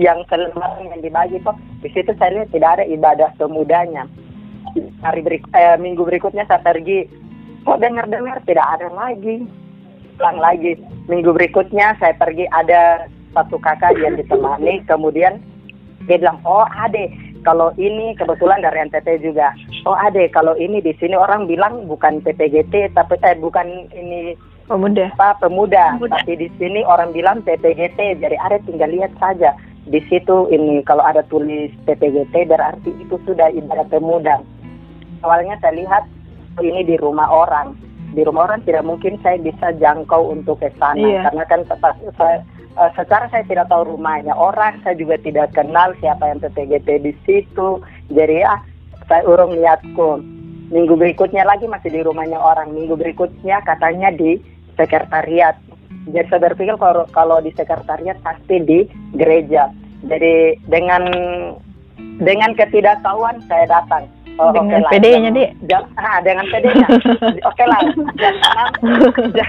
yang 0.00 0.24
lembaran 0.30 0.88
yang 0.88 1.02
dibagi 1.04 1.36
kok, 1.44 1.58
di 1.84 1.90
situ 1.92 2.14
saya 2.16 2.40
lihat 2.40 2.48
tidak 2.54 2.80
ada 2.80 2.84
ibadah 2.88 3.28
pemudanya 3.36 4.08
hari 5.02 5.20
berik 5.20 5.44
eh, 5.52 5.76
minggu 5.76 6.02
berikutnya 6.06 6.48
saya 6.48 6.62
pergi 6.64 7.04
kok 7.62 7.78
dengar 7.82 8.08
dengar 8.08 8.40
tidak 8.48 8.66
ada 8.78 8.88
lagi 8.90 9.44
pulang 10.22 10.38
lagi. 10.38 10.78
Minggu 11.10 11.34
berikutnya 11.34 11.98
saya 11.98 12.14
pergi 12.14 12.46
ada 12.54 13.10
satu 13.34 13.58
kakak 13.58 13.98
yang 13.98 14.14
ditemani 14.14 14.78
kemudian 14.86 15.42
dia 16.06 16.14
bilang 16.14 16.38
oh 16.46 16.62
ade 16.78 17.10
kalau 17.42 17.74
ini 17.74 18.14
kebetulan 18.14 18.62
dari 18.62 18.86
NTT 18.86 19.18
juga. 19.18 19.50
Oh 19.82 19.98
ade 19.98 20.30
kalau 20.30 20.54
ini 20.54 20.78
di 20.78 20.94
sini 21.02 21.18
orang 21.18 21.50
bilang 21.50 21.90
bukan 21.90 22.22
PPGT 22.22 22.94
tapi 22.94 23.18
eh 23.26 23.34
bukan 23.34 23.90
ini 23.90 24.38
Pemuda. 24.70 25.10
apa 25.18 25.42
pemuda, 25.42 25.98
Pemuda. 25.98 26.22
tapi 26.22 26.38
di 26.38 26.48
sini 26.54 26.86
orang 26.86 27.10
bilang 27.10 27.42
PPGT 27.42 28.22
jadi 28.22 28.38
ada 28.38 28.62
tinggal 28.62 28.94
lihat 28.94 29.10
saja. 29.18 29.58
Di 29.90 29.98
situ 30.06 30.46
ini 30.54 30.86
kalau 30.86 31.02
ada 31.02 31.26
tulis 31.26 31.74
PPGT 31.82 32.46
berarti 32.46 32.94
itu 32.94 33.18
sudah 33.26 33.50
ibadah 33.50 33.90
pemuda. 33.90 34.38
Awalnya 35.26 35.58
saya 35.58 35.82
lihat 35.82 36.06
oh, 36.54 36.62
ini 36.62 36.86
di 36.86 36.94
rumah 36.94 37.26
orang 37.26 37.74
di 38.12 38.22
rumah 38.22 38.52
orang 38.52 38.60
tidak 38.68 38.84
mungkin 38.84 39.16
saya 39.24 39.40
bisa 39.40 39.72
jangkau 39.80 40.32
untuk 40.32 40.60
ke 40.60 40.68
sana. 40.76 41.00
Iya. 41.00 41.20
karena 41.28 41.44
kan 41.48 41.60
tepat 41.64 41.94
saya 42.16 42.44
eh, 42.76 42.90
secara 42.96 43.26
saya 43.32 43.44
tidak 43.48 43.66
tahu 43.72 43.96
rumahnya 43.96 44.36
orang 44.36 44.76
saya 44.84 44.96
juga 44.96 45.16
tidak 45.20 45.52
kenal 45.56 45.96
siapa 45.98 46.28
yang 46.28 46.38
PPGT 46.44 46.88
di 47.00 47.12
situ. 47.24 47.80
Jadi 48.12 48.44
ya 48.44 48.60
saya 49.08 49.24
urung 49.24 49.56
niatku. 49.56 50.20
Minggu 50.72 50.96
berikutnya 50.96 51.44
lagi 51.44 51.68
masih 51.68 51.92
di 51.92 52.00
rumahnya 52.00 52.40
orang. 52.40 52.72
Minggu 52.72 52.96
berikutnya 52.96 53.60
katanya 53.64 54.08
di 54.12 54.40
sekretariat. 54.76 55.56
Jadi 56.08 56.26
saya 56.32 56.48
berpikir 56.48 56.76
kalau 56.80 57.04
kalau 57.12 57.36
di 57.44 57.52
sekretariat 57.52 58.16
pasti 58.24 58.56
di 58.60 58.78
gereja. 59.16 59.68
Jadi 60.08 60.58
dengan 60.68 61.08
dengan 62.18 62.56
ketidaktahuan 62.56 63.44
saya 63.46 63.68
datang 63.68 64.08
Oh, 64.40 64.48
Dengan 64.48 64.80
oke 64.80 64.84
lah. 64.88 64.90
PD-nya, 64.96 65.30
jam, 65.68 65.82
ah, 66.00 66.18
dengan 66.24 66.48
PD-nya. 66.48 66.88
Oke 67.52 67.64
lah. 67.68 67.80
Jam 68.16 68.34
6, 68.80 69.36
jam, 69.36 69.48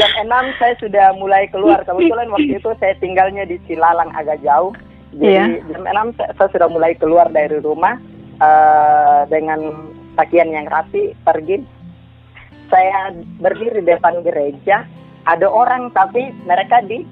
jam 0.00 0.10
6 0.24 0.58
saya 0.58 0.74
sudah 0.80 1.12
mulai 1.14 1.44
keluar. 1.52 1.84
Kebetulan 1.84 2.32
waktu 2.32 2.56
itu 2.56 2.70
saya 2.80 2.96
tinggalnya 2.98 3.44
di 3.44 3.60
Cilalang 3.68 4.08
agak 4.16 4.40
jauh. 4.40 4.72
Jadi 5.12 5.28
Iya. 5.28 5.60
jam 5.68 5.82
6 5.84 6.16
saya, 6.16 6.32
saya 6.34 6.48
sudah 6.50 6.68
mulai 6.68 6.96
keluar 6.96 7.28
dari 7.28 7.60
rumah 7.60 8.00
eh, 8.34 9.20
dengan 9.28 9.60
pakaian 10.16 10.48
yang 10.48 10.66
rapi 10.66 11.12
pergi. 11.20 11.60
Saya 12.66 13.12
berdiri 13.38 13.84
di 13.84 13.92
depan 13.92 14.24
gereja. 14.24 14.88
Ada 15.24 15.46
orang 15.46 15.92
tapi 15.92 16.32
mereka 16.42 16.80
di 16.80 17.04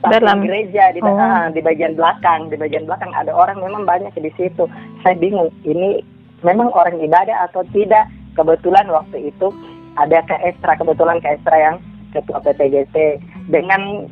Dalam. 0.00 0.40
gereja 0.40 0.92
di, 0.92 1.00
Oh. 1.00 1.12
ah, 1.12 1.48
di 1.48 1.60
bagian 1.60 1.92
belakang. 1.92 2.48
Di 2.48 2.56
bagian 2.56 2.84
belakang 2.84 3.10
ada 3.10 3.32
orang 3.32 3.58
memang 3.58 3.84
banyak 3.84 4.12
di 4.14 4.30
situ. 4.32 4.64
Saya 5.00 5.16
bingung 5.16 5.48
ini 5.62 6.00
memang 6.42 6.72
orang 6.72 7.00
ibadah 7.00 7.50
atau 7.50 7.64
tidak. 7.72 8.08
Kebetulan 8.38 8.86
waktu 8.88 9.34
itu 9.34 9.50
ada 9.98 10.22
Kak 10.24 10.40
Estra, 10.46 10.78
kebetulan 10.78 11.18
Kak 11.18 11.42
Estra 11.42 11.56
yang 11.58 11.76
ketua 12.14 12.38
PPGT 12.46 13.18
dengan 13.50 14.06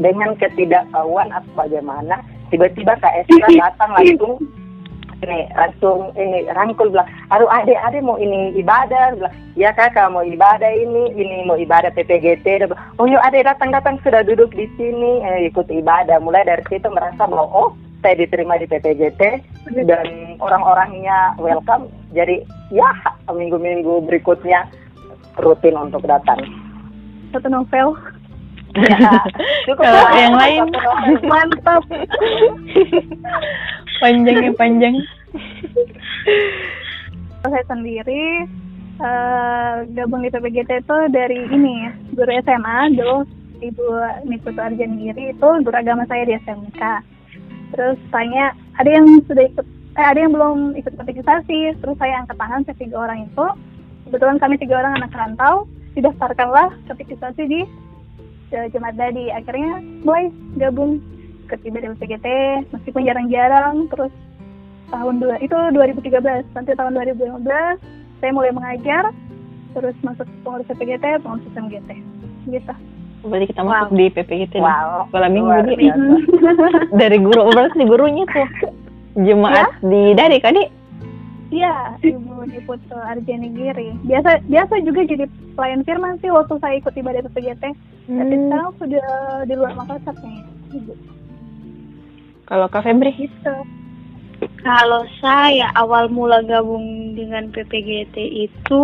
dengan 0.00 0.34
ketidaktahuan 0.40 1.30
atau 1.30 1.52
bagaimana 1.54 2.24
tiba-tiba 2.48 2.98
Kak 2.98 3.14
Estra 3.22 3.48
datang 3.68 3.90
langsung 3.94 4.40
ini 5.24 5.48
langsung 5.56 6.12
ini 6.20 6.44
rangkul 6.52 6.92
bilang 6.92 7.08
aduh 7.32 7.48
adek 7.48 7.80
adek 7.80 8.04
mau 8.04 8.20
ini 8.20 8.52
ibadah. 8.60 9.16
Bilang 9.16 9.34
ya 9.56 9.70
kakak 9.72 10.12
mau 10.12 10.20
ibadah 10.20 10.68
ini 10.68 11.16
ini 11.16 11.48
mau 11.48 11.56
ibadah 11.56 11.88
PPGT 11.94 12.44
Dia 12.44 12.68
bilang, 12.68 12.82
oh 13.00 13.08
yuk 13.08 13.22
adek 13.24 13.48
datang 13.48 13.72
datang 13.72 13.96
sudah 14.04 14.20
duduk 14.26 14.52
di 14.52 14.68
sini. 14.76 15.24
Eh, 15.24 15.48
ikut 15.48 15.68
ibadah. 15.70 16.20
Mulai 16.20 16.44
dari 16.44 16.64
situ 16.68 16.88
merasa 16.92 17.24
bahwa 17.24 17.48
oh 17.48 17.70
saya 18.04 18.20
diterima 18.20 18.60
di 18.60 18.68
PPGT 18.68 19.22
dan 19.88 20.36
orang-orangnya 20.44 21.32
welcome 21.40 21.88
jadi 22.12 22.44
ya 22.68 22.92
minggu-minggu 23.32 24.04
berikutnya 24.04 24.68
rutin 25.40 25.74
untuk 25.80 26.04
datang 26.04 26.38
Satu 27.34 27.50
novel. 27.50 27.98
Cukup 29.66 29.82
Kalau 29.82 30.02
lah. 30.06 30.14
yang 30.14 30.34
lain. 30.38 30.62
Mantap. 31.26 31.82
panjang 33.98 34.36
ya 34.38 34.52
panjang. 34.54 34.94
saya 37.44 37.64
sendiri 37.68 38.46
uh, 39.02 39.84
gabung 39.92 40.24
di 40.24 40.32
PPGT 40.32 40.80
itu 40.80 40.98
dari 41.12 41.44
ini 41.52 41.90
guru 42.16 42.30
SMA 42.40 42.78
dulu 42.96 43.16
Ibu 43.60 43.86
Nikutu 44.30 44.60
Arjanigiri 44.62 45.36
itu 45.36 45.48
guru 45.60 45.76
agama 45.76 46.06
saya 46.08 46.24
di 46.24 46.38
SMK. 46.40 46.80
Terus 47.74 47.98
tanya 48.14 48.54
ada 48.78 48.90
yang 48.90 49.06
sudah 49.26 49.44
ikut 49.50 49.66
eh, 49.98 50.06
ada 50.06 50.18
yang 50.18 50.32
belum 50.32 50.78
ikut 50.78 50.94
katekisasi 50.94 51.78
terus 51.82 51.96
saya 51.98 52.22
angkat 52.22 52.38
tangan 52.38 52.62
saya 52.64 52.76
tiga 52.78 52.96
orang 53.02 53.26
itu. 53.26 53.46
Kebetulan 54.08 54.38
kami 54.38 54.54
tiga 54.62 54.74
orang 54.78 54.94
anak 55.02 55.12
rantau 55.12 55.66
didaftarkanlah 55.98 56.74
katekisasi 56.90 57.42
di 57.46 57.60
uh, 58.54 58.66
Jemaat 58.70 58.94
Dadi 58.98 59.30
akhirnya 59.34 59.82
mulai 60.06 60.30
gabung. 60.58 61.02
Ke 61.44 61.60
di 61.60 61.68
PGT 61.68 62.26
meskipun 62.72 63.04
jarang-jarang 63.04 63.84
terus 63.92 64.08
tahun 64.88 65.20
dua 65.20 65.36
itu 65.44 65.52
2013 65.76 66.56
nanti 66.56 66.72
tahun 66.72 66.96
2015 66.96 67.44
saya 68.24 68.30
mulai 68.32 68.48
mengajar 68.48 69.12
terus 69.76 69.92
masuk 70.00 70.24
pengurus 70.40 70.70
PGT 70.72 71.20
pengurus 71.20 71.44
MGT 71.52 71.90
gitu 72.48 72.74
Berarti 73.24 73.46
kita 73.50 73.62
wow. 73.64 73.68
masuk 73.72 73.90
di 73.96 74.06
PPGT 74.12 74.54
wow. 74.60 75.08
Malam 75.08 75.30
minggu 75.32 75.52
di 75.72 75.88
dari 77.00 77.18
guru 77.18 77.48
berarti 77.50 77.82
gurunya 77.88 78.24
tuh 78.28 78.48
jemaat 79.14 79.70
ya? 79.80 79.88
di 79.88 80.02
dari 80.12 80.38
kan 80.42 80.58
Iya, 81.54 81.94
Ibu 82.02 82.50
di 82.50 82.58
Putu 82.66 82.98
Arjani 82.98 83.54
Giri. 83.54 83.94
Biasa 84.02 84.42
biasa 84.50 84.74
juga 84.82 85.06
jadi 85.06 85.30
pelayan 85.54 85.86
firman 85.86 86.18
sih 86.18 86.26
waktu 86.32 86.58
saya 86.58 86.82
ikut 86.82 86.90
ibadah 86.98 87.22
PPGT. 87.30 87.64
Hmm. 88.10 88.18
Tapi 88.18 88.34
sekarang 88.42 88.70
sudah 88.82 89.08
di 89.46 89.54
luar 89.54 89.72
Makassar 89.78 90.18
nih, 90.18 90.42
Ibu. 90.74 90.92
Kalau 92.50 92.66
Kak 92.66 92.82
Febri? 92.82 93.14
Gitu. 93.14 93.54
Kalau 94.66 95.06
saya 95.22 95.70
awal 95.78 96.10
mula 96.10 96.42
gabung 96.42 97.14
dengan 97.14 97.48
PPGT 97.54 98.50
itu 98.50 98.82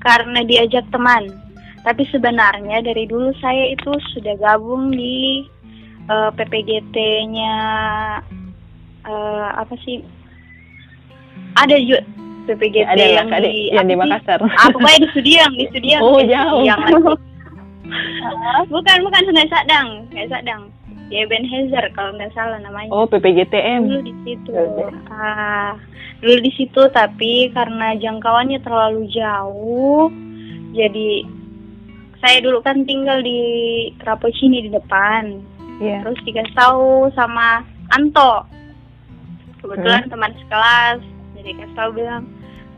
karena 0.00 0.40
diajak 0.42 0.88
teman. 0.88 1.28
Tapi 1.80 2.02
sebenarnya 2.12 2.84
dari 2.84 3.08
dulu 3.08 3.32
saya 3.40 3.72
itu 3.72 3.88
sudah 4.12 4.36
gabung 4.36 4.92
di 4.92 5.48
uh, 6.12 6.28
eh, 6.28 6.30
PPGT-nya 6.36 7.54
uh, 9.08 9.08
eh, 9.08 9.48
apa 9.56 9.74
sih 9.80 10.04
ada 11.56 11.76
juga 11.80 12.04
PPGT 12.50 12.84
ada 12.88 13.04
yang 13.04 13.28
di 13.30 13.70
yang 13.70 13.86
di 13.86 13.96
Makassar. 13.96 14.40
Apa 14.42 14.76
ah, 14.76 14.98
di 14.98 15.08
Sudiang, 15.12 15.52
di 15.54 15.66
Sudiang. 15.70 16.02
Oh, 16.02 16.20
jauh. 16.24 16.64
Yang 16.66 16.80
bukan, 18.72 18.96
bukan 19.06 19.22
Sungai 19.28 19.48
Sadang, 19.48 19.88
Sungai 20.10 20.28
Sadang. 20.28 20.62
Ya 21.10 21.26
Ben 21.26 21.42
Hezer 21.42 21.90
kalau 21.98 22.14
nggak 22.14 22.30
salah 22.38 22.58
namanya. 22.62 22.90
Oh, 22.94 23.02
PPGTM. 23.06 23.90
Dulu 23.90 24.02
di 24.06 24.14
situ. 24.22 24.54
Ah, 25.10 25.74
dulu 26.22 26.38
di 26.38 26.52
situ 26.54 26.82
tapi 26.94 27.50
karena 27.50 27.98
jangkauannya 27.98 28.62
terlalu 28.62 29.10
jauh, 29.10 30.06
jadi 30.70 31.26
saya 32.20 32.38
dulu 32.44 32.60
kan 32.60 32.84
tinggal 32.84 33.24
di 33.24 33.40
Rapocini 34.00 34.68
di 34.68 34.70
depan. 34.70 35.40
Yeah. 35.80 36.04
Terus 36.04 36.20
dikasih 36.28 36.54
tahu 36.54 37.08
sama 37.16 37.64
Anto. 37.96 38.44
Kebetulan 39.60 40.08
hmm. 40.08 40.12
teman 40.12 40.32
sekelas 40.44 41.00
jadi 41.40 41.56
kasih 41.56 41.76
tahu 41.76 41.90
bilang 41.96 42.28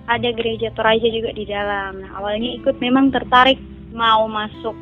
ada 0.07 0.29
gereja 0.31 0.71
Toraja 0.75 1.09
juga 1.11 1.35
di 1.35 1.45
dalam 1.47 1.99
nah 1.99 2.11
awalnya 2.23 2.55
ikut 2.63 2.79
memang 2.79 3.11
tertarik 3.11 3.59
mau 3.91 4.31
masuk 4.31 4.75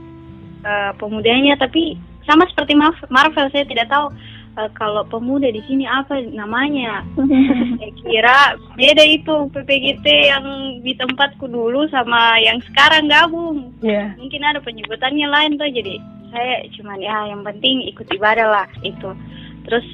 uh, 0.62 0.92
pemudanya 1.00 1.56
tapi 1.56 1.96
sama 2.28 2.44
seperti 2.52 2.76
Marvel 3.08 3.48
saya 3.50 3.64
tidak 3.64 3.88
tahu 3.88 4.12
uh, 4.60 4.68
kalau 4.76 5.02
pemuda 5.08 5.48
di 5.48 5.64
sini 5.64 5.88
apa 5.88 6.20
namanya 6.28 7.00
saya 7.80 7.92
kira 8.04 8.38
beda 8.76 9.04
itu 9.08 9.34
PPGT 9.56 10.06
yang 10.28 10.44
di 10.84 10.92
tempatku 11.00 11.48
dulu 11.48 11.88
sama 11.88 12.36
yang 12.44 12.60
sekarang 12.68 13.08
gabung 13.08 13.72
yeah. 13.80 14.12
mungkin 14.20 14.44
ada 14.44 14.60
penyebutannya 14.60 15.24
lain 15.24 15.56
tuh 15.56 15.72
jadi 15.72 15.96
saya 16.30 16.68
cuman 16.76 17.00
ya 17.00 17.16
yang 17.32 17.42
penting 17.42 17.88
ikut 17.88 18.06
ibadah 18.12 18.46
lah 18.46 18.68
itu 18.84 19.10
terus 19.64 19.84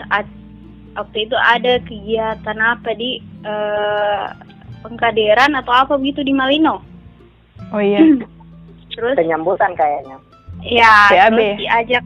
waktu 0.97 1.29
itu 1.29 1.37
ada 1.37 1.79
kegiatan 1.85 2.59
apa 2.59 2.91
di 2.97 3.21
uh, 3.45 4.33
pengkaderan 4.81 5.53
atau 5.59 5.73
apa 5.75 5.95
begitu 6.01 6.25
di 6.25 6.33
Malino. 6.33 6.81
Oh 7.71 7.83
iya. 7.83 8.01
terus 8.97 9.15
penyambutan 9.15 9.77
kayaknya. 9.77 10.17
Ya, 10.65 11.29
terus 11.29 11.61
diajak 11.61 12.05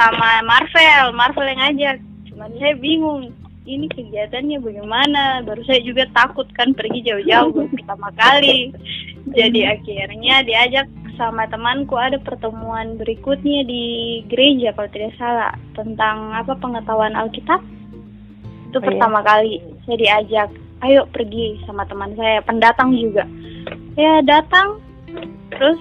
sama 0.00 0.40
Marvel, 0.48 1.12
Marvel 1.12 1.50
yang 1.52 1.60
ngajak. 1.60 1.96
Cuman 2.32 2.50
saya 2.56 2.72
bingung, 2.80 3.36
ini 3.68 3.84
kegiatannya 3.92 4.64
bagaimana? 4.64 5.44
Baru 5.44 5.60
saya 5.68 5.84
juga 5.84 6.08
takut 6.16 6.48
kan 6.56 6.72
pergi 6.72 7.04
jauh-jauh 7.04 7.68
pertama 7.76 8.08
kali. 8.16 8.72
Jadi 9.36 9.60
akhirnya 9.68 10.40
diajak 10.48 10.88
sama 11.20 11.44
temanku 11.52 12.00
ada 12.00 12.16
pertemuan 12.16 12.96
berikutnya 12.96 13.68
di 13.68 13.84
gereja 14.32 14.72
kalau 14.72 14.88
tidak 14.88 15.12
salah 15.20 15.52
tentang 15.76 16.32
apa 16.32 16.56
pengetahuan 16.56 17.12
Alkitab 17.12 17.60
itu 18.72 18.78
oh, 18.78 18.80
iya. 18.80 18.88
pertama 18.88 19.20
iya? 19.20 19.26
kali 19.28 19.54
saya 19.84 19.96
diajak 20.00 20.48
ayo 20.80 21.04
pergi 21.12 21.60
sama 21.68 21.84
teman 21.84 22.16
saya 22.16 22.40
pendatang 22.40 22.96
juga 22.96 23.28
ya 24.00 24.24
datang 24.24 24.80
terus 25.52 25.76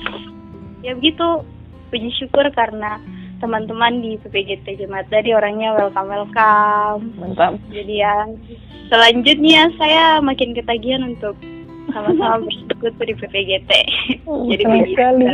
ya 0.83 0.91
begitu 0.99 1.47
puji 1.87 2.11
syukur 2.19 2.43
karena 2.51 2.99
teman-teman 3.39 4.03
di 4.03 4.19
PPGT 4.19 4.85
Jemaat 4.85 5.07
tadi 5.09 5.31
orangnya 5.33 5.75
welcome 5.75 6.11
welcome 6.11 7.01
mantap 7.17 7.55
jadi 7.71 7.93
ya 8.05 8.15
selanjutnya 8.91 9.71
saya 9.79 10.19
makin 10.19 10.51
ketagihan 10.53 11.03
untuk 11.07 11.35
sama-sama 11.93 12.41
bersyukur 12.45 13.05
di 13.05 13.13
PPGT. 13.17 13.71
Oh, 14.29 14.45
Jadi 14.49 14.63
senang 14.63 14.85
sekali. 14.93 15.25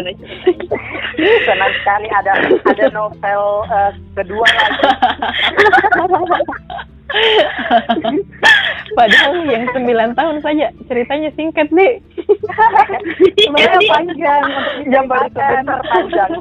senang 1.47 1.71
sekali 1.83 2.07
ada 2.11 2.31
ada 2.67 2.85
novel 2.91 3.41
uh, 3.69 3.91
kedua 4.15 4.47
lagi. 4.47 4.81
Padahal 8.97 9.45
yang 9.47 9.63
9 9.71 10.19
tahun 10.19 10.37
saja 10.43 10.67
ceritanya 10.89 11.29
singkat 11.37 11.69
nih. 11.71 12.01
Sebenarnya 13.39 13.81
panjang 13.87 14.45
yang 14.89 15.05
baru 15.07 15.29
sebentar 15.31 15.79
panjang. 15.85 16.31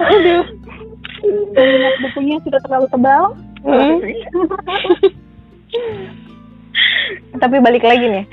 Aduh. 0.00 0.44
Ingat 1.54 1.94
bukunya 2.04 2.36
sudah 2.44 2.60
terlalu 2.64 2.86
tebal. 2.92 3.24
Hmm. 3.64 3.98
Tapi 7.42 7.56
balik 7.60 7.84
lagi 7.84 8.06
nih, 8.08 8.24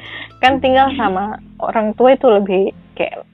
kan 0.43 0.61
tinggal 0.61 0.93
sama 0.97 1.41
orang 1.61 1.93
tua 1.97 2.13
itu 2.13 2.27
lebih 2.29 2.73
kayak 2.97 3.25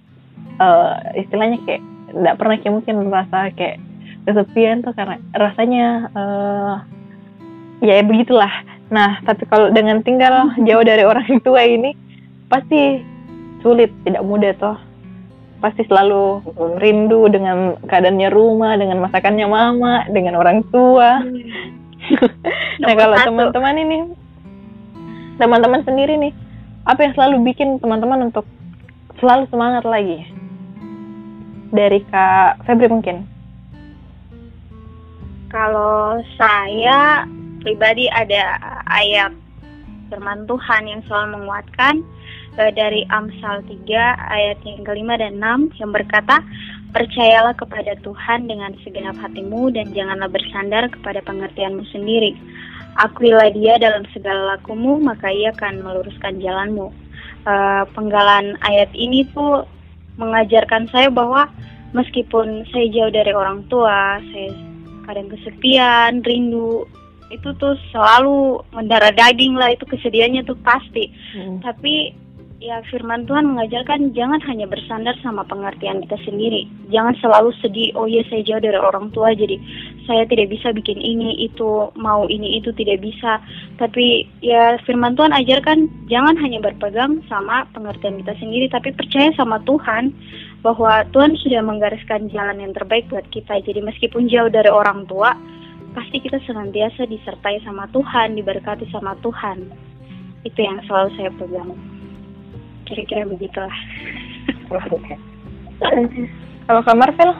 uh, 0.61 0.95
istilahnya 1.17 1.57
kayak 1.65 1.83
tidak 2.11 2.35
pernah 2.39 2.55
kayak 2.59 2.75
mungkin 2.75 2.95
merasa 3.09 3.37
kayak 3.53 3.77
kesepian 4.27 4.83
tuh 4.83 4.93
karena 4.95 5.15
rasanya 5.35 5.87
uh, 6.15 6.75
ya 7.79 8.03
begitulah 8.03 8.51
nah 8.87 9.19
tapi 9.23 9.43
kalau 9.47 9.71
dengan 9.71 9.99
tinggal 10.03 10.51
jauh 10.67 10.83
dari 10.83 11.03
orang 11.03 11.27
tua 11.45 11.63
ini 11.63 11.95
pasti 12.47 13.03
sulit 13.59 13.91
tidak 14.07 14.23
mudah 14.23 14.51
toh 14.55 14.77
pasti 15.57 15.81
selalu 15.89 16.45
rindu 16.77 17.25
dengan 17.33 17.77
keadaannya 17.89 18.29
rumah 18.29 18.77
dengan 18.77 19.01
masakannya 19.01 19.47
mama 19.49 20.05
dengan 20.13 20.37
orang 20.37 20.61
tua. 20.69 21.21
Hmm. 21.21 21.75
nah 22.83 22.93
kalau 22.93 23.17
teman-teman 23.19 23.75
ini 23.81 23.97
teman-teman 25.41 25.81
sendiri 25.83 26.15
nih 26.17 26.33
apa 26.87 27.03
yang 27.03 27.13
selalu 27.17 27.51
bikin 27.51 27.81
teman-teman 27.83 28.31
untuk 28.31 28.45
selalu 29.19 29.49
semangat 29.49 29.83
lagi? 29.83 30.23
Dari 31.67 31.99
kak 32.07 32.63
Febri 32.63 32.87
mungkin. 32.87 33.27
Kalau 35.51 36.21
saya 36.39 37.27
pribadi 37.59 38.07
ada 38.07 38.59
ayat 38.87 39.35
firman 40.07 40.47
Tuhan 40.47 40.87
yang 40.87 41.01
selalu 41.07 41.43
menguatkan 41.43 42.03
dari 42.55 43.03
Amsal 43.11 43.65
3 43.67 43.83
ayat 44.31 44.57
yang 44.63 44.81
kelima 44.87 45.19
dan 45.19 45.37
enam 45.37 45.69
yang 45.77 45.91
berkata 45.91 46.41
Percayalah 46.87 47.51
kepada 47.59 47.99
Tuhan 47.99 48.47
dengan 48.47 48.71
segenap 48.81 49.19
hatimu 49.19 49.75
dan 49.75 49.91
janganlah 49.91 50.31
bersandar 50.31 50.87
kepada 50.87 51.19
pengertianmu 51.27 51.83
sendiri. 51.91 52.31
Akuilah 52.97 53.51
dia 53.51 53.75
dalam 53.75 54.07
segala 54.15 54.55
lakumu, 54.55 54.95
maka 54.97 55.27
ia 55.27 55.51
akan 55.51 55.83
meluruskan 55.83 56.39
jalanmu. 56.39 56.89
Uh, 57.43 57.83
penggalan 57.91 58.55
ayat 58.63 58.87
ini 58.95 59.27
tuh 59.35 59.67
mengajarkan 60.15 60.87
saya 60.89 61.11
bahwa 61.11 61.51
meskipun 61.91 62.63
saya 62.71 62.87
jauh 62.89 63.11
dari 63.11 63.35
orang 63.35 63.67
tua, 63.67 64.23
saya 64.33 64.55
kadang 65.05 65.27
kesepian, 65.27 66.23
rindu, 66.23 66.87
itu 67.29 67.51
tuh 67.59 67.75
selalu 67.91 68.63
mendarah 68.71 69.11
daging 69.11 69.59
lah 69.59 69.75
itu 69.75 69.83
kesedihannya 69.83 70.47
tuh 70.47 70.55
pasti 70.63 71.11
hmm. 71.35 71.59
tapi 71.59 72.15
ya 72.57 72.81
firman 72.89 73.29
Tuhan 73.29 73.53
mengajarkan 73.53 74.17
jangan 74.17 74.41
hanya 74.49 74.65
bersandar 74.65 75.13
sama 75.21 75.45
pengertian 75.45 76.01
kita 76.01 76.17
sendiri. 76.25 76.65
Jangan 76.89 77.13
selalu 77.21 77.53
sedih 77.61 77.93
oh 77.93 78.09
ya 78.09 78.25
saya 78.25 78.41
jauh 78.41 78.61
dari 78.61 78.77
orang 78.77 79.13
tua 79.13 79.33
jadi 79.37 79.61
saya 80.09 80.25
tidak 80.25 80.49
bisa 80.49 80.73
bikin 80.73 80.97
ini 80.97 81.37
itu 81.37 81.93
mau 81.93 82.25
ini 82.25 82.57
itu 82.57 82.73
tidak 82.73 83.05
bisa. 83.05 83.37
Tapi 83.77 84.25
ya 84.41 84.81
firman 84.89 85.13
Tuhan 85.13 85.37
ajarkan 85.37 86.09
jangan 86.09 86.33
hanya 86.41 86.57
berpegang 86.57 87.21
sama 87.29 87.69
pengertian 87.77 88.25
kita 88.25 88.33
sendiri 88.41 88.65
tapi 88.73 88.89
percaya 88.89 89.29
sama 89.37 89.61
Tuhan 89.61 90.09
bahwa 90.65 91.05
Tuhan 91.13 91.37
sudah 91.37 91.61
menggariskan 91.61 92.33
jalan 92.33 92.57
yang 92.57 92.73
terbaik 92.73 93.05
buat 93.13 93.25
kita. 93.29 93.61
Jadi 93.61 93.85
meskipun 93.85 94.25
jauh 94.33 94.49
dari 94.49 94.73
orang 94.73 95.05
tua 95.05 95.37
pasti 95.93 96.17
kita 96.21 96.41
senantiasa 96.45 97.05
disertai 97.05 97.61
sama 97.61 97.85
Tuhan 97.93 98.33
diberkati 98.33 98.89
sama 98.89 99.13
Tuhan. 99.21 99.69
Itu 100.41 100.57
yang 100.57 100.81
selalu 100.89 101.09
saya 101.17 101.29
pegang 101.37 101.96
kira-kira 102.87 103.27
begitulah. 103.27 103.75
Kalau 106.67 106.81
kamar 106.83 107.11
Marvel 107.15 107.31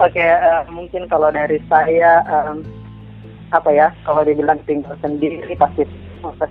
Oke, 0.00 0.16
okay, 0.16 0.32
uh, 0.32 0.64
eh, 0.64 0.72
mungkin 0.72 1.04
kalau 1.12 1.28
dari 1.28 1.60
saya 1.68 2.24
um, 2.24 2.64
apa 3.52 3.68
ya, 3.68 3.92
kalau 4.08 4.24
dibilang 4.24 4.56
tinggal 4.64 4.96
sendiri 5.04 5.52
pasti 5.60 5.84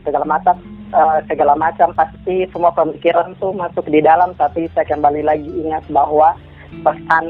segala 0.06 0.22
macam 0.22 0.62
uh, 0.94 1.18
segala 1.26 1.58
macam 1.58 1.90
pasti 1.98 2.46
semua 2.54 2.70
pemikiran 2.78 3.34
tuh 3.42 3.50
masuk 3.58 3.90
di 3.90 4.06
dalam. 4.06 4.38
Tapi 4.38 4.70
saya 4.78 4.86
kembali 4.86 5.26
lagi 5.26 5.50
ingat 5.66 5.82
bahwa 5.90 6.38
pesan 6.86 7.26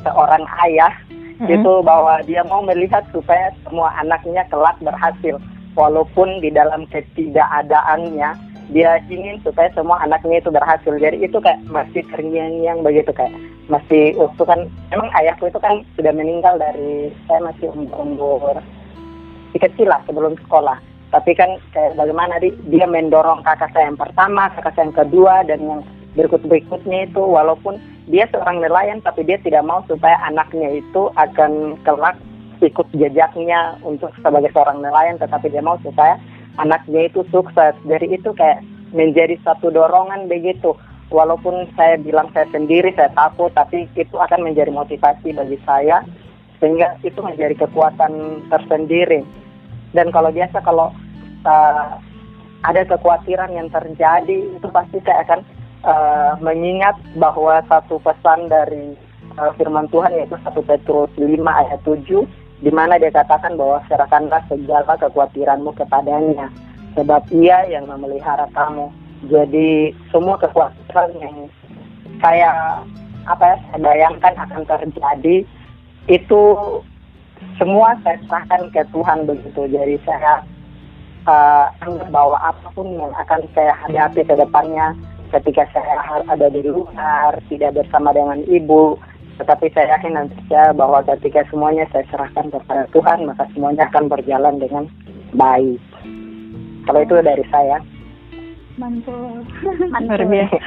seorang 0.00 0.48
ayah 0.64 0.96
mm-hmm. 1.12 1.52
itu 1.60 1.72
bahwa 1.84 2.24
dia 2.24 2.40
mau 2.48 2.64
melihat 2.64 3.04
supaya 3.12 3.52
semua 3.68 3.92
anaknya 4.00 4.48
kelak 4.48 4.80
berhasil. 4.80 5.36
Walaupun 5.76 6.40
di 6.40 6.48
dalam 6.56 6.88
ketidakadaannya 6.88 8.32
dia 8.70 9.02
ingin 9.10 9.42
supaya 9.42 9.66
semua 9.74 9.98
anaknya 10.02 10.38
itu 10.38 10.50
berhasil. 10.50 10.94
Jadi 10.94 11.26
itu 11.26 11.38
kayak 11.42 11.58
masih 11.66 12.06
terngiang-ngiang 12.14 12.86
begitu 12.86 13.10
kayak 13.10 13.34
masih 13.66 14.14
waktu 14.14 14.42
kan. 14.46 14.60
Emang 14.94 15.10
ayahku 15.18 15.50
itu 15.50 15.58
kan 15.58 15.82
sudah 15.98 16.14
meninggal 16.14 16.54
dari 16.58 17.10
saya 17.26 17.42
masih 17.42 17.70
umur 17.74 17.98
umur 18.06 18.56
kecil 19.58 19.90
lah 19.90 20.00
sebelum 20.06 20.38
sekolah. 20.46 20.78
Tapi 21.10 21.34
kan 21.34 21.58
kayak 21.74 21.98
bagaimana 21.98 22.38
di, 22.38 22.54
dia 22.70 22.86
mendorong 22.86 23.42
kakak 23.42 23.74
saya 23.74 23.90
yang 23.90 23.98
pertama 23.98 24.46
kakak 24.54 24.78
saya 24.78 24.86
yang 24.86 24.94
kedua 24.94 25.34
dan 25.42 25.60
yang 25.66 25.80
berikut 26.14 26.42
berikutnya 26.46 27.10
itu. 27.10 27.22
Walaupun 27.22 27.82
dia 28.06 28.30
seorang 28.30 28.62
nelayan 28.62 29.02
tapi 29.02 29.26
dia 29.26 29.42
tidak 29.42 29.66
mau 29.66 29.82
supaya 29.90 30.14
anaknya 30.22 30.78
itu 30.78 31.10
akan 31.18 31.74
kelak 31.82 32.14
ikut 32.62 32.86
jejaknya 32.94 33.74
untuk 33.82 34.14
sebagai 34.22 34.54
seorang 34.54 34.78
nelayan. 34.78 35.18
Tetapi 35.18 35.50
dia 35.50 35.62
mau 35.62 35.74
supaya 35.82 36.14
anaknya 36.60 37.08
itu 37.08 37.24
sukses. 37.32 37.72
Dari 37.88 38.12
itu 38.12 38.30
kayak 38.36 38.60
menjadi 38.92 39.40
satu 39.42 39.72
dorongan 39.72 40.28
begitu. 40.28 40.76
Walaupun 41.10 41.66
saya 41.74 41.98
bilang 41.98 42.30
saya 42.30 42.46
sendiri, 42.54 42.94
saya 42.94 43.10
takut, 43.16 43.50
tapi 43.56 43.88
itu 43.98 44.14
akan 44.14 44.46
menjadi 44.46 44.70
motivasi 44.70 45.34
bagi 45.34 45.58
saya. 45.66 46.04
Sehingga 46.62 47.00
itu 47.02 47.18
menjadi 47.18 47.66
kekuatan 47.66 48.44
tersendiri. 48.52 49.24
Dan 49.90 50.14
kalau 50.14 50.30
biasa 50.30 50.62
kalau 50.62 50.94
uh, 51.48 51.98
ada 52.62 52.82
kekhawatiran 52.84 53.50
yang 53.56 53.72
terjadi, 53.72 54.38
itu 54.54 54.68
pasti 54.70 55.00
saya 55.02 55.24
akan 55.26 55.40
uh, 55.82 56.32
mengingat 56.44 56.94
bahwa 57.16 57.64
satu 57.66 57.98
pesan 58.04 58.52
dari 58.52 58.94
uh, 59.40 59.50
firman 59.56 59.88
Tuhan 59.88 60.12
yaitu 60.14 60.36
1 60.36 60.52
Petrus 60.68 61.10
5 61.16 61.26
ayat 61.40 61.80
7 61.82 62.39
di 62.60 62.70
mana 62.72 63.00
dia 63.00 63.08
katakan 63.08 63.56
bahwa 63.56 63.80
serahkanlah 63.88 64.44
segala 64.52 64.96
kekhawatiranmu 65.00 65.72
kepadanya. 65.76 66.52
Sebab 66.98 67.22
ia 67.32 67.64
yang 67.70 67.86
memelihara 67.86 68.50
kamu. 68.52 68.92
Jadi 69.30 69.94
semua 70.12 70.36
kekhawatiran 70.40 71.12
yang 71.20 71.36
saya 72.20 72.82
apa 73.28 73.44
ya 73.52 73.56
saya 73.68 73.78
bayangkan 73.84 74.34
akan 74.36 74.62
terjadi 74.64 75.44
itu 76.08 76.42
semua 77.60 77.96
saya 78.04 78.16
serahkan 78.28 78.68
ke 78.72 78.82
Tuhan 78.92 79.28
begitu. 79.28 79.62
Jadi 79.70 79.96
saya 80.04 80.44
uh, 81.28 81.68
anggap 81.84 82.08
bahwa 82.12 82.36
apa 82.40 82.66
pun 82.72 82.88
yang 82.96 83.12
akan 83.16 83.44
saya 83.52 83.72
hadapi 83.86 84.24
ke 84.24 84.34
depannya 84.36 84.96
ketika 85.30 85.62
saya 85.70 86.24
ada 86.26 86.48
di 86.50 86.66
luar 86.66 87.38
tidak 87.46 87.78
bersama 87.78 88.10
dengan 88.10 88.42
ibu 88.50 88.98
tetapi 89.40 89.72
saya 89.72 89.96
yakin 89.96 90.12
nanti 90.12 90.36
saya 90.52 90.76
bahwa 90.76 91.00
ketika 91.08 91.40
semuanya 91.48 91.88
saya 91.88 92.04
serahkan 92.12 92.52
kepada 92.52 92.84
Tuhan, 92.92 93.24
maka 93.24 93.48
semuanya 93.56 93.88
akan 93.88 94.12
berjalan 94.12 94.60
dengan 94.60 94.84
baik. 95.32 95.80
Kalau 96.84 97.00
itu 97.00 97.14
dari 97.24 97.44
saya. 97.48 97.80
Mantul. 98.76 99.40
Mantul. 99.96 100.28
biasa. 100.28 100.58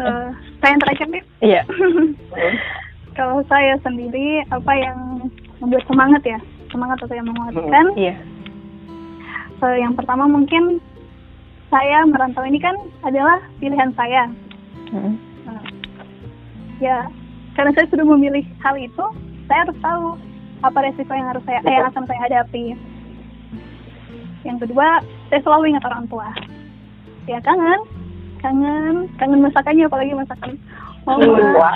uh, 0.00 0.28
saya 0.64 0.70
yang 0.72 0.82
terakhir 0.88 1.06
nih. 1.12 1.24
Iya. 1.44 1.62
Kalau 3.18 3.44
saya 3.50 3.76
sendiri, 3.84 4.40
apa 4.48 4.72
yang 4.72 5.28
membuat 5.60 5.84
semangat 5.84 6.22
ya? 6.24 6.38
Semangat 6.72 6.96
atau 7.04 7.12
yang 7.12 7.28
menguatkan? 7.28 7.92
Hmm, 7.92 8.00
iya. 8.00 8.14
Uh, 9.60 9.76
yang 9.76 9.92
pertama 9.92 10.24
mungkin 10.24 10.80
saya 11.68 12.08
merantau 12.08 12.46
ini 12.48 12.56
kan 12.56 12.78
adalah 13.04 13.36
pilihan 13.60 13.92
saya. 13.92 14.32
Hmm 14.88 15.27
ya 16.78 17.10
karena 17.58 17.74
saya 17.74 17.86
sudah 17.90 18.06
memilih 18.06 18.46
hal 18.62 18.78
itu 18.78 19.04
saya 19.50 19.66
harus 19.66 19.78
tahu 19.82 20.06
apa 20.62 20.78
resiko 20.82 21.12
yang 21.14 21.28
harus 21.30 21.42
saya 21.46 21.62
yang 21.66 21.86
akan 21.90 22.04
saya 22.06 22.20
hadapi. 22.26 22.74
Yang 24.46 24.58
kedua 24.66 25.02
saya 25.30 25.40
selalu 25.42 25.74
ingat 25.74 25.84
orang 25.86 26.04
tua. 26.10 26.28
Ya 27.26 27.38
kangen. 27.42 27.80
Kangen. 28.38 29.10
Kangen 29.18 29.40
masakannya 29.42 29.86
apalagi 29.86 30.14
masakan 30.14 30.54
mama 31.08 31.24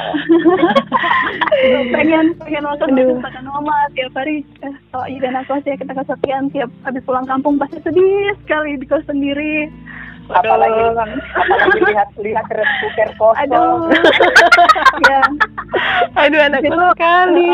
pengen 1.96 2.37
pengen 2.37 2.62
makan 2.68 2.90
masakan 3.16 3.44
mama 3.48 3.76
tiap 3.96 4.12
hari. 4.12 4.44
Eh, 4.61 4.74
kalau 4.92 5.08
dan 5.08 5.40
aku 5.40 5.56
sih 5.64 5.72
kita 5.72 5.92
kesepian 5.96 6.52
tiap 6.52 6.68
habis 6.85 7.00
pulang 7.08 7.24
kampung 7.24 7.56
pasti 7.56 7.80
sedih 7.80 8.37
sekali 8.44 8.76
di 8.76 8.85
kos 8.85 9.00
sendiri 9.08 9.72
apalagi 10.30 10.82
apalagi 11.35 11.80
lihat 11.90 12.08
lihat 12.20 12.46
cooker 12.46 13.11
kosong 13.18 13.37
aduh. 13.42 13.90
Ya. 15.08 15.22
Aduh 16.20 16.40
anak 16.40 16.62
sekali. 16.62 17.48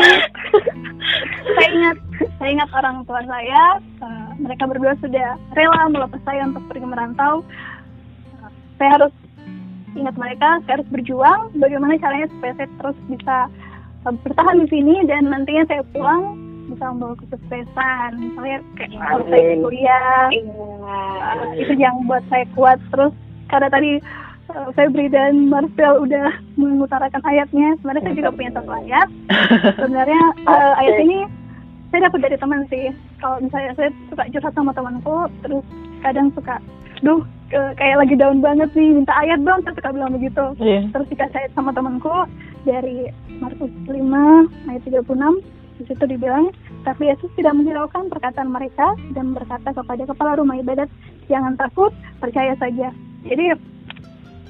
saya 1.55 1.69
ingat 1.71 1.97
saya 2.37 2.49
ingat 2.51 2.69
orang 2.75 2.95
tua 3.07 3.21
saya 3.25 3.63
uh, 4.03 4.29
mereka 4.37 4.63
berdua 4.69 4.93
sudah 5.01 5.39
rela 5.55 5.83
melepas 5.89 6.21
saya 6.27 6.45
untuk 6.45 6.63
pergi 6.69 6.85
merantau. 6.85 7.41
Uh, 8.43 8.51
saya 8.77 8.89
harus 9.01 9.13
ingat 9.97 10.15
mereka 10.19 10.61
saya 10.67 10.81
harus 10.81 10.89
berjuang. 10.93 11.49
Bagaimana 11.57 11.97
caranya 11.97 12.27
supaya 12.37 12.53
saya 12.59 12.69
terus 12.77 12.97
bisa 13.09 13.37
uh, 14.05 14.13
bertahan 14.27 14.57
di 14.61 14.67
sini 14.69 14.95
dan 15.07 15.31
nantinya 15.31 15.63
saya 15.71 15.81
pulang 15.95 16.48
bisa 16.69 16.85
membawa 16.93 17.15
kesuksesan. 17.19 18.09
Misalnya 18.17 18.59
kayak 18.77 18.91
kalau 18.95 19.25
saya 19.27 19.53
kuliah 19.57 20.09
uh, 20.85 21.43
itu 21.57 21.73
yang 21.75 21.95
buat 22.05 22.23
saya 22.29 22.45
kuat. 22.53 22.77
Terus 22.93 23.13
karena 23.49 23.67
tadi 23.73 23.91
uh, 24.53 24.69
Febri 24.77 25.07
dan 25.09 25.49
Marcel 25.49 26.05
udah 26.05 26.29
mengutarakan 26.55 27.21
ayatnya 27.25 27.75
sebenarnya 27.81 28.03
saya 28.05 28.15
juga 28.17 28.31
punya 28.35 28.51
satu 28.53 28.71
ayat. 28.71 29.07
Sebenarnya 29.81 30.23
uh, 30.45 30.73
ayat 30.79 30.95
ini 31.01 31.19
saya 31.89 32.05
dapat 32.09 32.19
dari 32.29 32.37
teman 32.37 32.61
sih. 32.69 32.85
Kalau 33.17 33.37
misalnya 33.41 33.71
saya 33.75 33.89
suka 34.13 34.23
curhat 34.29 34.53
sama 34.53 34.71
temanku 34.71 35.17
terus 35.41 35.65
kadang 36.05 36.29
suka 36.37 36.61
duh 36.99 37.23
kayak 37.49 37.97
lagi 38.05 38.13
down 38.13 38.43
banget 38.45 38.69
nih 38.77 38.93
minta 38.93 39.13
ayat 39.15 39.41
dong 39.41 39.65
saya 39.65 39.73
suka 39.73 39.89
bilang 39.95 40.13
begitu. 40.13 40.45
Yeah. 40.61 40.85
terus 40.93 41.09
dikasih 41.09 41.37
ayat 41.47 41.51
sama 41.57 41.73
temanku 41.73 42.13
dari 42.67 43.09
Markus 43.41 43.71
5 43.87 43.95
ayat 44.69 44.81
36 44.85 45.58
di 45.79 45.87
situ 45.87 46.03
dibilang, 46.03 46.51
tapi 46.83 47.07
Yesus 47.07 47.31
tidak 47.39 47.55
menghiraukan 47.55 48.11
perkataan 48.11 48.51
mereka 48.51 48.99
dan 49.15 49.31
berkata 49.31 49.71
kepada 49.71 50.03
kepala 50.03 50.35
rumah 50.35 50.59
ibadat, 50.59 50.91
jangan 51.31 51.55
takut, 51.55 51.95
percaya 52.19 52.51
saja. 52.59 52.91
Jadi 53.23 53.55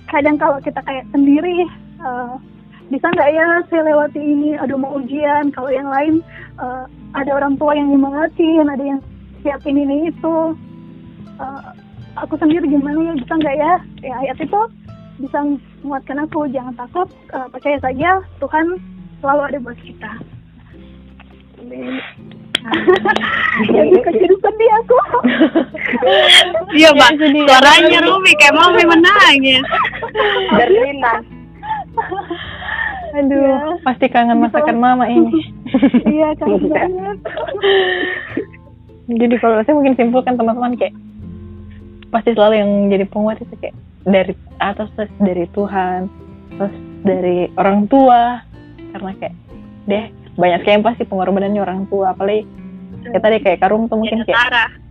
kadang 0.09 0.41
kalau 0.41 0.57
kita 0.57 0.81
kayak 0.81 1.05
sendiri, 1.13 1.69
uh, 2.01 2.41
bisa 2.89 3.05
nggak 3.13 3.29
ya 3.29 3.47
saya 3.69 3.85
lewati 3.85 4.17
ini, 4.17 4.57
aduh 4.57 4.81
mau 4.81 4.97
ujian, 4.97 5.53
kalau 5.53 5.69
yang 5.69 5.85
lain 5.85 6.25
uh, 6.57 6.89
ada 7.13 7.29
orang 7.37 7.53
tua 7.61 7.77
yang 7.77 7.93
nyemangatin, 7.93 8.65
ada 8.65 8.81
yang 8.81 8.99
siapin 9.45 9.77
ini 9.77 10.09
itu, 10.09 10.57
uh, 11.37 11.61
aku 12.17 12.33
sendiri 12.41 12.65
gimana 12.65 12.97
ya, 12.97 13.13
bisa 13.21 13.33
nggak 13.37 13.55
ya? 13.61 13.73
Ya 14.01 14.15
ayat 14.25 14.37
itu 14.41 14.61
bisa 15.21 15.37
menguatkan 15.85 16.25
aku, 16.25 16.49
jangan 16.49 16.73
takut, 16.73 17.05
uh, 17.37 17.45
percaya 17.53 17.77
saja, 17.77 18.17
Tuhan 18.41 18.81
selalu 19.21 19.41
ada 19.45 19.57
buat 19.61 19.77
kita. 19.77 20.38
Jadi 23.69 23.97
kecil 24.03 24.33
sedih 24.43 24.71
aku. 24.83 24.97
Iya, 26.75 26.89
Mbak. 26.91 27.11
Suaranya 27.47 27.99
Rumi 28.03 28.31
kayak 28.35 28.55
mau 28.55 28.69
menangis. 28.75 29.63
Berlinang. 30.53 31.23
Aduh, 33.09 33.41
ya. 33.41 33.57
pasti 33.81 34.05
kangen 34.05 34.37
masakan 34.37 34.77
mama 34.77 35.09
ini. 35.09 35.33
iya, 36.05 36.29
kangen 36.37 36.69
banget. 36.69 37.17
Jadi 39.09 39.35
kalau 39.41 39.57
saya 39.65 39.73
mungkin 39.73 39.97
simpulkan 39.97 40.37
teman-teman 40.37 40.77
kayak 40.77 40.93
pasti 42.13 42.37
selalu 42.37 42.61
yang 42.61 42.71
jadi 42.93 43.05
penguat 43.09 43.41
itu 43.41 43.53
kayak 43.57 43.73
dari 44.05 44.33
atas 44.61 44.89
terus 44.93 45.09
dari 45.17 45.45
Tuhan, 45.57 46.05
terus 46.57 46.75
dari 47.01 47.49
orang 47.57 47.89
tua, 47.89 48.45
karena 48.93 49.11
kayak 49.17 49.35
deh 49.89 50.05
banyak 50.39 50.63
sekali 50.63 50.75
yang 50.79 50.85
pasti 50.87 51.03
pengorbanannya 51.03 51.61
orang 51.61 51.85
tua 51.91 52.15
apalagi 52.15 52.47
kita 53.11 53.25
deh 53.27 53.41
kayak 53.43 53.59
Karum 53.59 53.87
tuh 53.87 53.99
mungkin 53.99 54.23
kayak. 54.23 54.39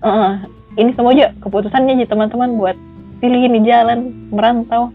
"Eh, 0.04 0.32
ini 0.78 0.90
semua 0.94 1.12
aja 1.12 1.32
keputusannya 1.40 1.98
aja 1.98 2.06
teman-teman 2.08 2.56
buat 2.56 2.76
pilih 3.18 3.50
ini 3.50 3.66
jalan 3.66 4.12
merantau. 4.30 4.94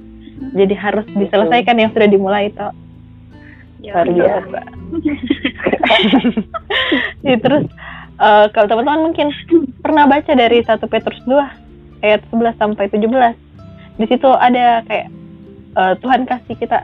Jadi 0.55 0.73
harus 0.75 1.05
diselesaikan 1.13 1.77
yang 1.77 1.91
sudah 1.93 2.07
dimulai 2.09 2.49
toh. 2.53 2.71
Ya, 3.83 4.01
luar 4.01 4.07
biasa. 4.07 4.59
Ya, 7.23 7.35
terus 7.39 7.67
eh, 8.19 8.45
kalau 8.51 8.67
teman-teman 8.67 9.11
mungkin 9.11 9.27
pernah 9.83 10.07
baca 10.07 10.31
dari 10.31 10.63
1 10.63 10.79
Petrus 10.87 11.19
2 11.27 12.03
ayat 12.03 12.19
11 12.31 12.55
sampai 12.59 12.87
17 12.91 13.07
di 13.99 14.05
situ 14.09 14.29
ada 14.31 14.81
kayak 14.87 15.07
eh, 15.75 15.93
Tuhan 16.03 16.27
kasih 16.27 16.55
kita 16.59 16.83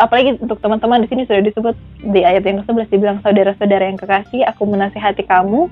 apalagi 0.00 0.40
untuk 0.40 0.58
teman-teman 0.64 1.04
di 1.04 1.08
sini 1.12 1.22
sudah 1.28 1.42
disebut 1.44 1.76
di 2.08 2.20
ayat 2.24 2.44
yang 2.48 2.64
ke-11 2.64 2.88
dibilang 2.88 3.18
saudara-saudara 3.20 3.84
yang 3.84 3.98
kekasih 4.00 4.40
aku 4.48 4.62
menasihati 4.64 5.24
kamu 5.28 5.68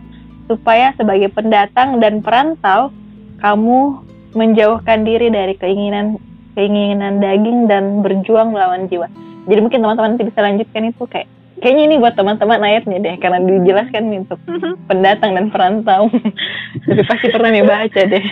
supaya 0.51 0.93
sebagai 1.01 1.33
pendatang 1.33 2.03
dan 2.03 2.21
perantau 2.21 2.93
kamu 3.41 4.05
menjauhkan 4.37 5.09
diri 5.09 5.33
dari 5.33 5.57
keinginan 5.57 6.21
keinginan 6.53 7.25
daging 7.25 7.67
dan 7.71 8.05
berjuang 8.05 8.53
melawan 8.53 8.85
jiwa 8.93 9.09
jadi 9.49 9.61
mungkin 9.65 9.81
teman-teman 9.81 10.17
nanti 10.17 10.29
bisa 10.29 10.41
lanjutkan 10.45 10.93
itu 10.93 11.03
kayak 11.09 11.29
kayaknya 11.65 11.83
ini 11.89 11.97
buat 11.97 12.15
teman-teman 12.19 12.61
ayatnya 12.61 12.99
deh 13.01 13.17
karena 13.17 13.39
dijelaskan 13.41 14.03
nih 14.13 14.19
untuk 14.29 14.41
pendatang 14.93 15.33
dan 15.33 15.47
perantau 15.49 16.13
tapi 16.85 17.03
pasti 17.09 17.27
pernah 17.33 17.49
nih 17.49 17.65
baca 17.65 18.01
deh 18.05 18.25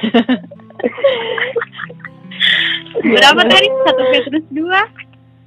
Berapa 3.05 3.43
tadi? 3.51 3.69
Satu 3.85 4.03
Petrus 4.13 4.47
dua. 4.53 4.81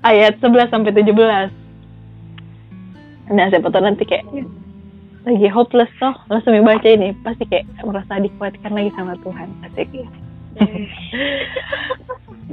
Ayat 0.03 0.39
11 0.39 0.71
sampai 0.71 0.91
17 0.91 1.51
nah 3.33 3.47
siapa 3.49 3.71
tahu 3.71 3.83
nanti 3.87 4.03
kayak 4.03 4.27
lagi 5.23 5.47
hopeless 5.47 5.87
toh. 5.99 6.11
Langsung 6.27 6.51
baca 6.67 6.83
ini 6.83 7.15
pasti 7.23 7.47
kayak 7.47 7.63
merasa 7.87 8.19
dikuatkan 8.19 8.71
lagi 8.75 8.91
sama 8.95 9.15
Tuhan 9.23 9.47
asik 9.71 9.89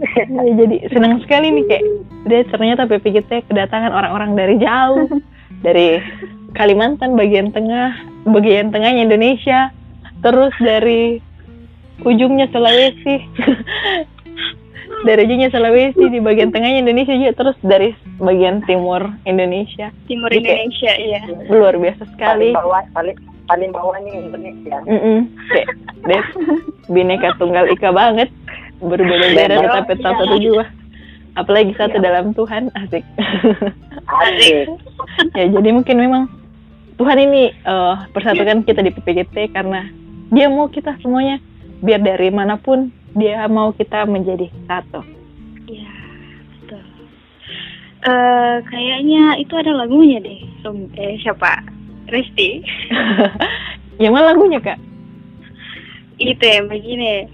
Ya, 0.00 0.24
jadi 0.64 0.88
senang 0.88 1.20
sekali 1.20 1.52
nih 1.52 1.64
kayak 1.68 1.84
dia 2.32 2.40
ternyata 2.48 2.88
PPGT 2.88 3.44
kedatangan 3.44 3.92
orang-orang 3.92 4.32
dari 4.40 4.56
jauh 4.56 5.04
dari 5.60 6.00
Kalimantan 6.56 7.12
bagian 7.12 7.52
tengah 7.52 7.92
bagian 8.24 8.72
tengahnya 8.72 9.04
Indonesia 9.04 9.68
terus 10.24 10.56
dari 10.64 11.20
ujungnya 12.00 12.48
Sulawesi 12.48 13.20
dari 15.04 15.24
ujungnya 15.24 15.48
Sulawesi 15.48 16.04
di 16.12 16.20
bagian 16.20 16.52
tengahnya 16.52 16.84
Indonesia 16.84 17.14
juga 17.16 17.32
terus 17.36 17.56
dari 17.64 17.96
bagian 18.20 18.60
timur 18.68 19.08
Indonesia 19.24 19.88
Timur 20.04 20.28
Oke. 20.28 20.40
Indonesia, 20.40 20.92
iya. 20.96 21.20
luar 21.48 21.74
biasa 21.80 22.02
sekali 22.16 22.52
paling 22.52 22.56
bawah 22.56 22.82
paling 22.92 23.16
paling 23.48 23.70
bawah 23.74 23.96
nih 24.04 24.14
Indonesia 24.30 24.76
Mm-mm. 24.86 25.18
Kayak 25.50 25.68
deh 26.06 26.24
bineka 26.92 27.34
tunggal 27.40 27.66
ika 27.72 27.90
banget 27.90 28.28
berbeda-beda 28.80 29.58
Benar. 29.58 29.60
tetapi 29.64 29.92
tetap 29.98 30.14
satu 30.16 30.36
jiwa 30.40 30.64
apalagi 31.38 31.72
satu 31.76 31.96
dalam 32.00 32.32
Tuhan 32.32 32.72
asik 32.74 33.04
asik 34.06 34.66
ya 35.38 35.44
jadi 35.50 35.68
mungkin 35.70 35.96
memang 35.98 36.22
Tuhan 36.96 37.16
ini 37.16 37.52
eh, 37.52 37.94
persatukan 38.12 38.64
kita 38.68 38.84
di 38.84 38.90
PPGT 38.92 39.56
karena 39.56 39.88
dia 40.30 40.46
mau 40.52 40.68
kita 40.68 40.94
semuanya 41.00 41.40
biar 41.80 42.00
dari 42.04 42.28
mana 42.28 42.60
pun 42.60 42.92
dia 43.16 43.48
mau 43.50 43.74
kita 43.74 44.06
menjadi 44.06 44.46
satu 44.66 45.02
Iya, 45.70 45.94
betul. 46.66 46.82
Eh, 48.02 48.56
kayaknya 48.66 49.38
itu 49.38 49.54
ada 49.54 49.70
lagunya 49.70 50.18
deh. 50.18 50.42
Eh, 50.98 51.14
siapa? 51.22 51.62
Resti. 52.10 52.58
yang 54.02 54.18
mana 54.18 54.34
lagunya 54.34 54.58
kak 54.58 54.82
itu 56.20 56.44
yang 56.44 56.68
begini. 56.68 57.24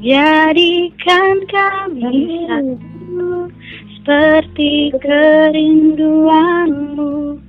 Jadikan 0.00 1.44
kami 1.50 2.46
satu 2.46 3.50
seperti 3.98 4.94
kerinduanmu 5.02 7.42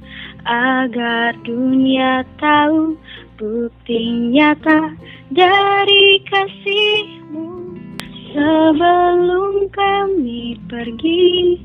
agar 0.50 1.38
dunia 1.46 2.26
tahu 2.42 2.98
bukti 3.38 4.34
nyata 4.34 4.98
dari 5.30 6.18
kasihmu 6.28 7.61
sebelum 8.32 9.68
kami 9.72 10.60
pergi 10.68 11.60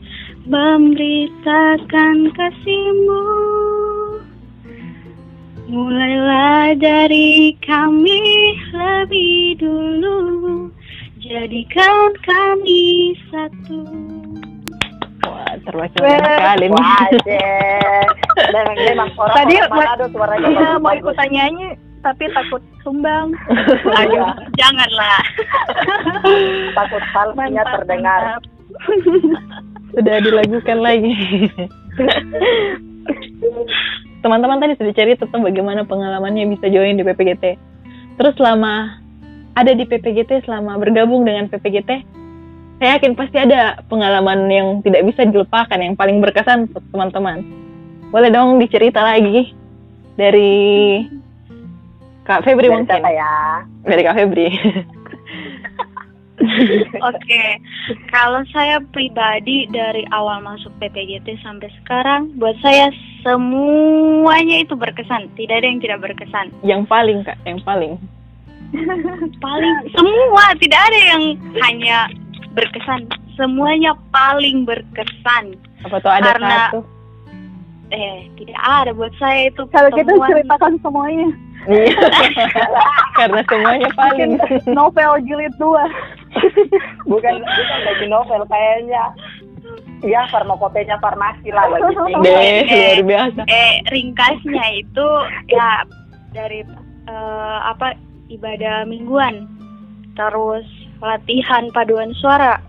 memberitakan 0.47 2.31
kasihmu. 2.35 3.23
Mulailah 5.67 6.79
dari 6.79 7.59
kami 7.59 8.55
lebih 8.71 9.59
dulu. 9.59 10.19
Jadikan 11.19 12.15
kami 12.23 13.19
satu. 13.35 13.83
Wah 15.27 15.59
terwakilkan 15.67 16.23
sekali 16.23 16.67
orang 16.71 17.19
Tadi 19.35 19.55
orang 19.59 19.75
Manado 19.75 20.07
suaranya 20.15 20.49
Iya, 20.55 20.71
mau 20.79 20.95
bagus. 20.95 21.03
ikutan 21.03 21.29
nyanyi 21.35 21.69
tapi 22.03 22.25
takut 22.33 22.63
sumbang. 22.85 23.33
Aduh, 24.01 24.31
janganlah 24.57 25.21
Takut 26.79 27.03
Mantap, 27.35 27.67
terdengar. 27.83 28.21
mantap. 28.37 28.43
sudah 29.97 30.17
dilakukan 30.21 30.79
lagi. 30.85 31.13
Teman-teman 34.21 34.59
tadi 34.61 34.73
sudah 34.77 34.93
cerita 34.93 35.25
tentang 35.25 35.47
bagaimana 35.47 35.87
pengalamannya 35.87 36.51
bisa 36.53 36.69
join 36.69 36.99
di 36.99 37.05
PPGT. 37.07 37.45
Terus 38.21 38.35
selama 38.37 39.01
ada 39.57 39.73
di 39.73 39.89
PPGT, 39.89 40.45
selama 40.45 40.77
bergabung 40.77 41.25
dengan 41.25 41.49
PPGT, 41.49 42.05
saya 42.77 43.01
yakin 43.01 43.17
pasti 43.17 43.41
ada 43.41 43.81
pengalaman 43.89 44.53
yang 44.53 44.69
tidak 44.85 45.09
bisa 45.09 45.25
dilupakan, 45.25 45.79
yang 45.81 45.97
paling 45.97 46.21
berkesan 46.21 46.69
untuk 46.69 46.85
teman-teman. 46.93 47.41
Boleh 48.13 48.29
dong 48.29 48.61
dicerita 48.61 49.01
lagi 49.01 49.57
dari 50.21 50.53
Kak 52.27 52.43
Febri 52.43 52.67
Dari 52.67 52.75
mungkin. 52.75 52.91
siapa 52.91 53.11
ya? 53.11 53.35
Dari 53.83 54.03
Kak 54.03 54.17
Febri. 54.19 54.49
Oke, 57.01 57.45
kalau 58.13 58.45
saya 58.53 58.77
pribadi 58.93 59.65
dari 59.73 60.05
awal 60.13 60.45
masuk 60.45 60.69
PPGT 60.79 61.41
sampai 61.41 61.73
sekarang, 61.81 62.29
buat 62.37 62.53
saya 62.61 62.93
semuanya 63.25 64.61
itu 64.61 64.77
berkesan. 64.77 65.33
Tidak 65.33 65.57
ada 65.57 65.67
yang 65.67 65.81
tidak 65.81 65.99
berkesan. 66.05 66.47
yang 66.61 66.85
paling 66.85 67.25
Kak, 67.25 67.39
yang 67.49 67.57
paling. 67.65 67.97
Paling 69.39 69.75
semua 69.95 70.45
tidak 70.59 70.81
ada 70.91 70.99
yang 71.15 71.23
hanya 71.63 72.11
berkesan. 72.53 73.07
Semuanya 73.39 73.95
paling 74.11 74.67
berkesan. 74.67 75.55
Apa 75.87 76.03
tuh 76.03 76.11
ada 76.11 76.35
Karena- 76.35 76.69
satu? 76.75 76.83
Eh, 77.95 78.27
tidak 78.35 78.59
ada 78.59 78.91
buat 78.91 79.15
saya 79.17 79.47
itu. 79.47 79.63
Kalau 79.71 79.87
gitu 79.95 80.11
pertemuan- 80.11 80.31
ceritakan 80.35 80.73
semuanya. 80.83 81.29
Iya. 81.67 81.99
Karena 83.19 83.41
semuanya 83.47 83.91
paling. 83.95 84.39
Novel 84.71 85.13
jilid 85.23 85.55
2. 85.59 85.67
Bukan 87.11 87.35
bukan 87.41 87.79
bagi 87.83 88.07
novel 88.07 88.43
kayaknya. 88.47 89.05
Ya 90.05 90.29
farmakopenya 90.29 91.01
farmasi 91.01 91.49
lah 91.51 91.67
bagi 91.73 91.97
tinggi. 92.07 92.23
Deh, 92.23 92.61
luar 92.69 93.01
biasa. 93.03 93.41
eh 93.49 93.73
ringkasnya 93.89 94.67
itu 94.77 95.09
ya 95.49 95.83
dari 96.31 96.61
eh, 97.09 97.59
apa 97.65 97.97
ibadah 98.29 98.85
mingguan 98.85 99.49
terus 100.13 100.67
latihan 101.01 101.73
paduan 101.73 102.13
suara 102.17 102.61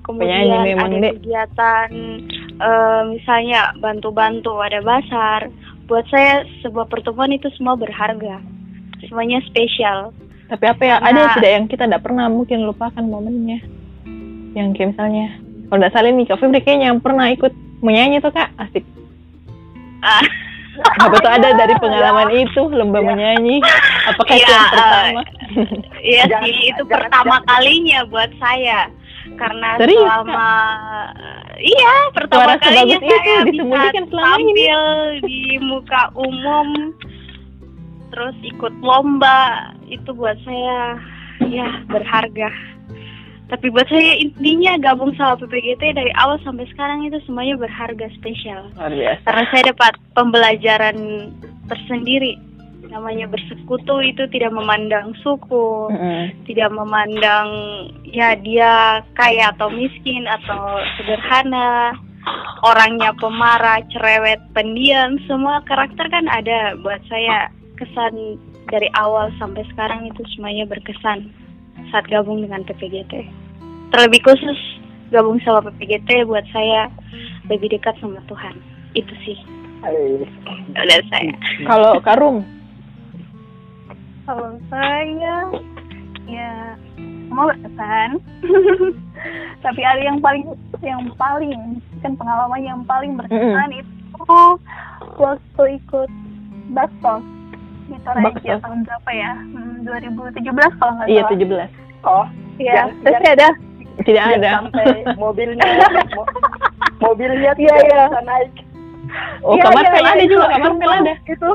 kemudian 0.00 0.48
Penyanyi 0.48 0.72
ada 0.76 1.10
kegiatan 1.20 1.88
eh, 2.56 3.02
misalnya 3.12 3.76
bantu-bantu 3.78 4.56
ada 4.64 4.80
basar 4.80 5.52
buat 5.90 6.06
saya 6.06 6.46
sebuah 6.62 6.86
pertemuan 6.86 7.34
itu 7.34 7.50
semua 7.58 7.74
berharga 7.74 8.38
semuanya 9.02 9.42
spesial 9.44 10.14
Tapi 10.46 10.66
apa 10.66 10.82
ya, 10.82 10.96
ada 10.98 11.34
tidak 11.34 11.50
yang 11.50 11.66
kita 11.66 11.86
tidak 11.86 12.02
pernah 12.02 12.26
mungkin 12.26 12.66
lupakan 12.66 13.06
momennya. 13.06 13.62
Yang 14.50 14.68
kayak 14.74 14.88
misalnya, 14.98 15.26
kalau 15.70 15.78
tidak 15.78 15.92
salah 15.94 16.10
nih, 16.10 16.26
Kak 16.26 16.38
Febri 16.42 16.58
kayaknya 16.58 16.86
yang 16.90 16.98
pernah 16.98 17.30
ikut 17.30 17.54
menyanyi 17.78 18.18
tuh 18.18 18.34
Kak, 18.34 18.50
asik. 18.58 18.82
Ah. 20.02 20.26
Apa 21.06 21.14
tuh 21.22 21.30
ada 21.30 21.54
dari 21.62 21.70
pengalaman 21.78 22.34
itu, 22.34 22.66
lomba 22.66 22.98
menyanyi? 22.98 23.62
Apakah 24.10 24.34
itu 24.34 24.42
Iya, 24.42 24.58
yang 24.58 24.66
pertama? 24.74 25.22
Iya 26.02 26.22
sih, 26.26 26.54
itu 26.74 26.82
jangan- 26.82 26.90
pertama 26.98 27.34
jangan- 27.38 27.46
kalinya 27.46 28.00
buat 28.10 28.30
saya. 28.42 28.78
Karena 29.40 29.80
Serius, 29.80 30.04
selama 30.04 30.52
iya 31.56 31.94
pertama 32.12 32.40
Suara 32.44 32.54
kalinya 32.60 32.96
sebagus 33.00 33.00
itu 33.00 33.16
saya 33.16 33.40
bisa 33.56 33.88
ini. 33.88 34.12
tampil 34.12 34.82
di 35.24 35.40
muka 35.64 36.02
umum, 36.12 36.68
terus 38.12 38.36
ikut 38.44 38.74
lomba 38.84 39.72
itu 39.88 40.12
buat 40.12 40.36
saya 40.44 41.00
ya 41.48 41.68
berharga. 41.88 42.52
Tapi 43.50 43.66
buat 43.72 43.88
saya 43.90 44.14
intinya 44.20 44.78
gabung 44.78 45.10
sama 45.18 45.34
PPGT 45.40 45.96
dari 45.96 46.12
awal 46.20 46.38
sampai 46.46 46.70
sekarang 46.70 47.02
itu 47.08 47.18
semuanya 47.26 47.58
berharga 47.58 48.06
spesial. 48.14 48.70
Luar 48.78 48.94
biasa. 48.94 49.24
Karena 49.26 49.44
saya 49.50 49.62
dapat 49.74 49.92
pembelajaran 50.14 50.96
tersendiri. 51.66 52.38
Namanya 52.90 53.30
bersekutu 53.30 54.02
itu 54.02 54.26
tidak 54.34 54.50
memandang 54.50 55.14
suku, 55.22 55.94
Mm-mm. 55.94 56.34
tidak 56.44 56.74
memandang 56.74 57.48
ya 58.02 58.34
dia 58.34 59.00
kaya 59.14 59.54
atau 59.54 59.70
miskin 59.70 60.26
atau 60.26 60.82
sederhana, 60.98 61.94
orangnya 62.66 63.14
pemarah, 63.16 63.80
cerewet, 63.94 64.42
pendiam, 64.52 65.16
semua 65.30 65.62
karakter 65.64 66.10
kan 66.10 66.26
ada 66.28 66.74
buat 66.82 67.00
saya 67.06 67.48
kesan 67.78 68.36
dari 68.68 68.90
awal 68.98 69.32
sampai 69.40 69.64
sekarang 69.72 70.10
itu 70.10 70.22
semuanya 70.36 70.66
berkesan 70.68 71.30
saat 71.90 72.06
gabung 72.10 72.44
dengan 72.44 72.66
PPGT. 72.66 73.26
Terlebih 73.90 74.20
khusus 74.22 74.58
gabung 75.10 75.40
sama 75.42 75.66
PPGT 75.70 76.26
buat 76.28 76.44
saya 76.54 76.86
lebih 77.50 77.72
dekat 77.74 77.98
sama 77.98 78.22
Tuhan. 78.30 78.54
Itu 78.94 79.14
sih 79.26 79.38
dari 80.76 81.04
saya. 81.08 81.32
Kalau 81.64 81.98
Karung, 82.04 82.44
Kalau 84.30 84.54
saya 84.70 85.36
ya 86.24 86.78
semua 87.26 87.50
berkesan. 87.50 88.22
Tapi 89.66 89.80
ada 89.82 89.98
yang 90.00 90.22
paling 90.22 90.46
yang 90.80 91.02
paling 91.18 91.60
kan 91.98 92.14
pengalaman 92.14 92.62
yang 92.62 92.80
paling 92.86 93.18
berkesan 93.18 93.74
itu 93.74 94.38
waktu 95.18 95.62
ikut 95.76 96.10
Baksos 96.70 97.26
di 97.84 97.98
Toraja 98.00 98.54
tahun 98.62 98.86
berapa 98.86 99.10
ya? 99.10 99.32
Hmm, 99.50 99.82
2017 99.82 100.46
kalau 100.78 100.92
nggak 100.94 101.08
iya 101.10 101.22
salah. 101.26 101.66
17. 101.66 102.06
oh 102.06 102.24
Iya, 102.56 102.72
Yang- 102.76 102.92
terus 103.02 103.22
ada 103.26 103.48
Tidak 104.00 104.24
ada. 104.30 104.50
sampai 104.54 104.86
mobilnya 105.18 105.66
mo- 106.14 106.30
mobilnya 107.02 107.50
Iya, 107.50 107.58
tidak 107.58 107.82
iya. 107.82 108.02
bisa 108.06 108.20
naik 108.22 108.50
Oh, 109.42 109.58
Iya, 109.58 109.62
kamar 109.66 109.82
iya, 109.82 109.90
Vel 109.90 110.06
ada 110.06 110.22
itu- 110.22 110.30
juga, 110.30 110.46
kamar 110.54 110.70
ada. 111.02 111.14
Itu 111.26 111.50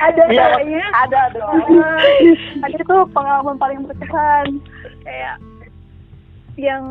ada 0.00 0.22
Iya, 0.32 0.44
kayaknya. 0.56 0.86
ada 0.96 1.20
dong 1.36 1.60
itu 2.80 2.96
pengalaman 3.12 3.56
paling 3.60 3.84
berkesan 3.84 4.58
kayak 5.04 5.36
yang 6.60 6.84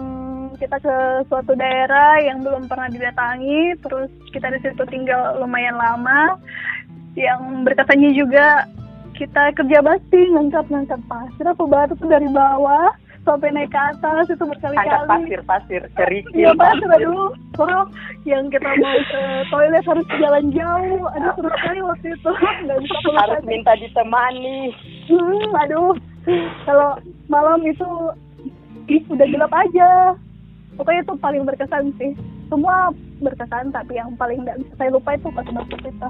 kita 0.58 0.82
ke 0.82 0.95
suatu 1.30 1.54
daerah 1.54 2.17
yang 2.26 2.41
belum 2.41 2.65
pernah 2.65 2.89
didatangi, 2.89 3.78
terus 3.86 4.10
kita 4.34 4.50
di 4.50 4.60
situ 4.65 4.82
tinggal 4.89 5.38
lumayan 5.38 5.78
lama. 5.78 6.41
Yang 7.13 7.41
berkesannya 7.69 8.12
juga 8.17 8.65
kita 9.13 9.52
kerja 9.54 9.84
bakti 9.84 10.32
ngangkat-ngangkat 10.32 11.02
pasir 11.06 11.45
apa 11.45 11.63
batu 11.67 11.93
tuh 12.00 12.08
dari 12.08 12.28
bawah 12.32 12.89
sampai 13.30 13.54
naik 13.54 13.70
ke 13.70 13.78
atas 13.78 14.26
itu 14.34 14.42
angkat 14.42 14.58
berkali-kali. 14.58 15.06
pasir 15.06 15.42
pasir 15.46 15.82
kerikil 15.94 16.34
Iya 16.34 16.52
pasir 16.58 16.89
aduh, 16.89 17.30
Terus 17.54 17.88
yang 18.26 18.50
kita 18.50 18.65
mau 18.65 18.98
ke 19.06 19.22
toilet 19.54 19.86
harus 19.86 20.08
jalan 20.18 20.46
jauh, 20.50 21.06
aduh 21.13 21.32
seru 21.38 21.50
sekali 21.54 21.80
waktu 21.86 22.08
itu 22.18 22.32
nggak 22.65 22.80
bisa 22.82 23.10
harus 23.13 23.42
minta 23.46 23.74
ditemani 23.78 24.74
Hmm, 25.10 25.50
aduh. 25.65 25.94
Kalau 26.65 26.98
malam 27.30 27.62
itu 27.65 27.89
ih, 28.89 29.02
udah 29.10 29.26
gelap 29.30 29.54
aja. 29.54 30.13
Pokoknya 30.78 31.02
itu 31.02 31.13
paling 31.18 31.44
berkesan 31.46 31.94
sih. 31.98 32.13
Semua 32.50 32.94
berkesan, 33.22 33.74
tapi 33.74 33.98
yang 33.98 34.13
paling 34.18 34.46
nggak 34.46 34.58
bisa 34.62 34.74
saya 34.78 34.89
lupa 34.94 35.18
itu 35.18 35.30
pas 35.34 35.46
bakso 35.50 35.78
itu. 35.82 36.10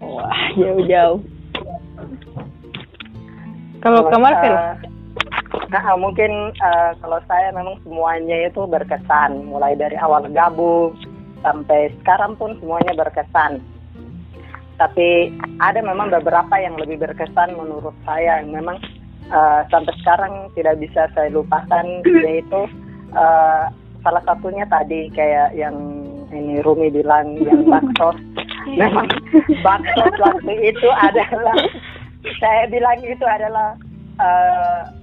Wah, 0.00 0.42
jauh-jauh. 0.56 1.20
Kalau 3.78 4.00
kamar 4.10 4.32
Vel? 4.42 4.56
Nah, 5.68 5.84
mungkin 6.00 6.56
eh, 6.56 6.90
kalau 7.04 7.20
saya 7.28 7.52
memang 7.52 7.76
semuanya 7.84 8.48
itu 8.48 8.64
berkesan, 8.64 9.44
mulai 9.44 9.76
dari 9.76 10.00
awal 10.00 10.24
gabung 10.32 10.96
sampai 11.44 11.92
sekarang 12.00 12.40
pun 12.40 12.56
semuanya 12.56 12.96
berkesan. 12.96 13.60
Tapi 14.80 15.34
ada 15.60 15.84
memang 15.84 16.08
beberapa 16.08 16.54
yang 16.56 16.80
lebih 16.80 17.04
berkesan 17.04 17.52
menurut 17.52 17.92
saya 18.08 18.40
yang 18.40 18.56
memang 18.56 18.80
eh, 19.28 19.60
sampai 19.68 19.92
sekarang 20.00 20.48
tidak 20.56 20.80
bisa 20.80 21.04
saya 21.12 21.28
lupakan 21.28 21.84
yaitu 22.24 22.60
eh, 23.12 23.64
salah 24.00 24.22
satunya 24.24 24.64
tadi 24.72 25.12
kayak 25.12 25.52
yang 25.52 25.76
ini 26.32 26.64
Rumi 26.64 26.88
bilang 26.88 27.36
yang 27.44 27.68
bakso. 27.68 28.16
Memang 28.80 29.08
bakso 29.64 30.04
waktu 30.20 30.52
itu 30.60 30.88
adalah 30.92 31.56
saya 32.36 32.68
bilang 32.68 33.00
itu 33.00 33.24
adalah 33.24 33.76
eh, 34.20 34.97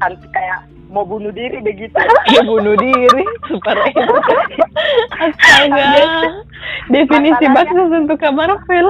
an- 0.00 0.30
kayak 0.30 0.60
mau 0.88 1.04
bunuh 1.04 1.28
diri 1.30 1.60
begitu. 1.60 1.92
Dia 2.28 2.42
bunuh 2.50 2.72
diri, 2.74 3.24
super. 3.44 3.76
Astaga. 5.18 5.84
Definisi 6.88 7.44
bakso 7.52 7.82
untuk 7.86 8.16
kamar 8.16 8.56
Vel. 8.64 8.88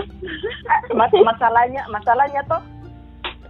Mas 0.95 1.11
masalahnya 1.13 1.83
masalahnya 1.91 2.41
tuh 2.47 2.63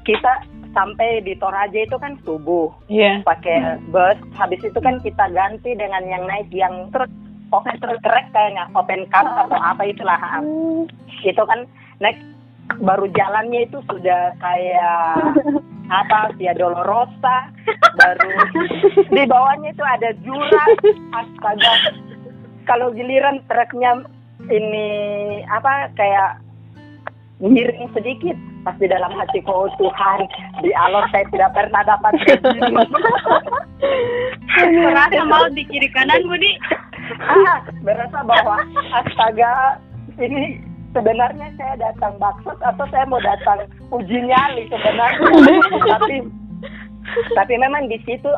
kita 0.03 0.33
sampai 0.73 1.21
di 1.21 1.37
Toraja 1.37 1.77
itu 1.77 1.97
kan 1.97 2.16
subuh 2.25 2.73
Iya. 2.88 3.21
pakai 3.25 3.81
bus 3.88 4.16
habis 4.37 4.61
itu 4.61 4.79
kan 4.81 5.01
kita 5.01 5.29
ganti 5.33 5.73
dengan 5.75 6.05
yang 6.05 6.25
naik 6.25 6.49
yang 6.49 6.88
truk 6.92 7.09
oh, 7.51 7.64
truk 7.81 8.01
kayaknya 8.33 8.68
open 8.73 9.05
cab 9.09 9.27
atau 9.27 9.59
apa 9.59 9.85
itulah 9.85 10.16
itu 11.25 11.42
kan 11.44 11.64
naik 12.01 12.16
baru 12.82 13.06
jalannya 13.12 13.66
itu 13.66 13.78
sudah 13.90 14.34
kayak 14.38 15.14
apa 15.88 16.32
via 16.36 16.52
Dolorosa. 16.54 17.50
Baru 17.96 18.30
di 19.08 19.22
bawahnya 19.24 19.72
itu 19.72 19.84
ada 19.84 20.10
jurang 20.22 20.72
astaga. 21.14 21.74
Kalau 22.68 22.92
giliran 22.92 23.40
truknya 23.48 24.04
ini 24.52 24.88
apa 25.48 25.90
kayak 25.96 26.38
miring 27.40 27.90
sedikit 27.94 28.36
pas 28.66 28.74
di 28.82 28.90
dalam 28.90 29.14
hatiku 29.14 29.66
oh 29.66 29.70
Tuhan 29.78 30.26
di 30.60 30.74
alor 30.74 31.06
saya 31.14 31.24
tidak 31.30 31.54
pernah 31.54 31.82
dapat 31.86 32.12
Merasa 34.58 35.22
mau 35.30 35.46
di 35.54 35.62
kiri 35.62 35.88
kanan 35.94 36.26
Budi. 36.26 36.58
ah, 37.24 37.64
berasa 37.86 38.20
bahwa 38.26 38.60
astaga 38.92 39.80
ini 40.18 40.60
sebenarnya 40.98 41.48
saya 41.54 41.74
datang 41.78 42.18
bakso 42.18 42.50
atau 42.58 42.84
saya 42.90 43.06
mau 43.06 43.22
datang 43.22 43.70
uji 43.94 44.18
nyali 44.26 44.66
sebenarnya? 44.66 45.30
Tapi 45.94 46.26
tapi 47.38 47.54
memang 47.56 47.87
di 47.87 47.96
situ 48.02 48.28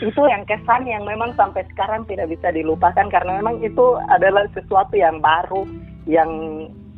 itu 0.00 0.22
yang 0.26 0.42
kesan 0.48 0.88
yang 0.88 1.04
memang 1.04 1.36
sampai 1.36 1.62
sekarang 1.70 2.08
tidak 2.08 2.32
bisa 2.32 2.48
dilupakan 2.50 3.06
karena 3.12 3.38
memang 3.38 3.60
itu 3.60 4.00
adalah 4.08 4.48
sesuatu 4.56 4.96
yang 4.96 5.20
baru 5.20 5.68
yang 6.08 6.30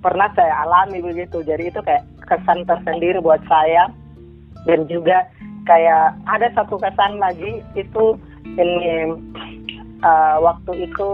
pernah 0.00 0.30
saya 0.38 0.64
alami 0.64 1.02
begitu. 1.02 1.42
Jadi 1.44 1.74
itu 1.74 1.80
kayak 1.82 2.06
kesan 2.24 2.64
tersendiri 2.64 3.18
buat 3.20 3.42
saya. 3.50 3.90
Dan 4.68 4.84
juga 4.92 5.24
kayak 5.64 6.20
ada 6.28 6.48
satu 6.52 6.76
kesan 6.76 7.16
lagi 7.16 7.64
itu 7.76 8.16
ini 8.60 9.08
eh, 10.04 10.36
waktu 10.40 10.88
itu 10.88 11.10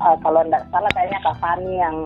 eh, 0.00 0.16
kalau 0.24 0.40
tidak 0.44 0.64
salah 0.72 0.90
kayaknya 0.96 1.20
Kak 1.20 1.36
Fani 1.40 1.72
yang 1.76 1.96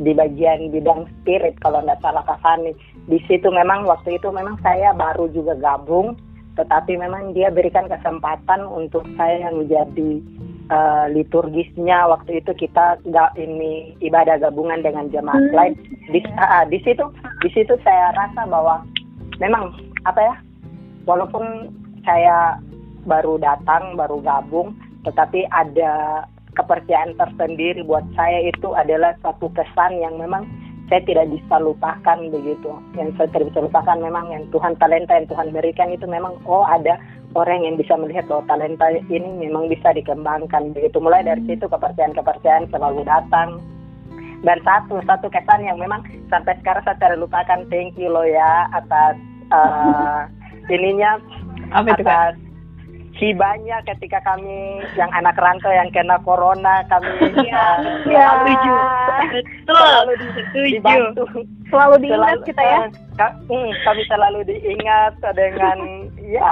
di 0.00 0.16
bagian 0.16 0.72
bidang 0.72 1.04
spirit 1.20 1.54
kalau 1.60 1.84
tidak 1.84 2.00
salah 2.00 2.24
Kak 2.24 2.40
Fani. 2.40 2.72
Di 3.06 3.20
situ 3.28 3.52
memang 3.52 3.84
waktu 3.84 4.16
itu 4.16 4.32
memang 4.32 4.56
saya 4.64 4.96
baru 4.96 5.28
juga 5.30 5.54
gabung 5.60 6.16
tetapi 6.58 6.98
memang 6.98 7.32
dia 7.32 7.48
berikan 7.48 7.86
kesempatan 7.88 8.66
untuk 8.66 9.06
saya 9.14 9.48
menjadi 9.52 10.20
eh, 10.70 11.06
liturgisnya. 11.10 12.06
Waktu 12.10 12.42
itu 12.42 12.54
kita 12.54 13.02
nggak 13.02 13.34
ini 13.38 13.94
ibadah 14.00 14.38
gabungan 14.38 14.82
dengan 14.86 15.10
jemaat 15.10 15.40
Hmm. 15.50 15.54
lain. 15.56 15.74
Di, 16.10 16.22
ah, 16.38 16.62
di 16.66 16.78
situ 16.86 17.02
di 17.42 17.48
situ 17.50 17.74
saya 17.82 18.14
rasa 18.14 18.46
bahwa 18.46 18.82
memang 19.42 19.74
apa 20.06 20.20
ya 20.20 20.34
walaupun 21.08 21.74
saya 22.06 22.60
baru 23.08 23.40
datang 23.40 23.96
baru 23.96 24.20
gabung 24.20 24.76
tetapi 25.04 25.48
ada 25.48 26.24
kepercayaan 26.60 27.16
tersendiri 27.16 27.80
buat 27.88 28.04
saya 28.12 28.44
itu 28.44 28.76
adalah 28.76 29.16
satu 29.24 29.48
kesan 29.56 29.96
yang 29.96 30.20
memang 30.20 30.44
saya 30.90 31.00
tidak 31.06 31.30
bisa 31.30 31.56
lupakan 31.62 32.18
begitu. 32.18 32.70
Yang 32.98 33.14
saya 33.16 33.28
tidak 33.30 33.46
bisa 33.54 33.60
lupakan 33.62 33.96
memang 34.02 34.26
yang 34.34 34.44
Tuhan 34.50 34.74
talenta 34.82 35.16
yang 35.16 35.30
Tuhan 35.30 35.48
berikan 35.54 35.88
itu 35.94 36.04
memang 36.04 36.34
oh 36.44 36.66
ada 36.66 36.98
orang 37.38 37.62
yang 37.62 37.78
bisa 37.78 37.94
melihat 37.94 38.26
bahwa 38.26 38.42
talenta 38.50 38.90
ini 39.06 39.30
memang 39.46 39.70
bisa 39.70 39.94
dikembangkan 39.94 40.74
begitu. 40.74 40.98
Mulai 40.98 41.22
dari 41.22 41.46
situ 41.46 41.70
kepercayaan-kepercayaan 41.70 42.68
selalu 42.74 43.06
datang. 43.06 43.62
Dan 44.40 44.58
satu 44.66 44.98
satu 45.06 45.30
kesan 45.30 45.62
yang 45.62 45.78
memang 45.78 46.02
sampai 46.26 46.58
sekarang 46.58 46.82
saya 46.82 46.98
tidak 46.98 47.22
lupakan. 47.22 47.62
Thank 47.70 47.94
you 47.94 48.10
lo 48.10 48.26
ya 48.26 48.66
atas 48.74 49.14
eh, 49.54 50.20
ininya 50.74 51.22
Apa 51.70 51.94
itu, 51.94 52.02
Kak? 52.02 52.49
Atas 53.20 53.28
hibahnya 53.28 53.76
ketika 53.84 54.18
kami 54.24 54.58
yang 54.96 55.12
anak 55.12 55.36
rantau 55.36 55.68
yang 55.68 55.92
kena 55.92 56.16
corona 56.20 56.80
kami 56.88 57.08
Iya. 57.36 57.64
Setuju. 58.00 58.72
Betul. 59.20 59.76
selalu 59.76 60.12
Setuju. 60.32 60.64
dibantu 60.66 61.24
Selalu 61.70 61.94
diingat 62.00 62.18
Selalu- 62.34 62.46
kita 62.48 62.62
ya. 62.64 62.78
eh, 63.20 63.32
hmm, 63.46 63.70
kami 63.84 64.02
selalu 64.08 64.38
diingat 64.42 65.12
dengan 65.30 65.78
ya 66.18 66.50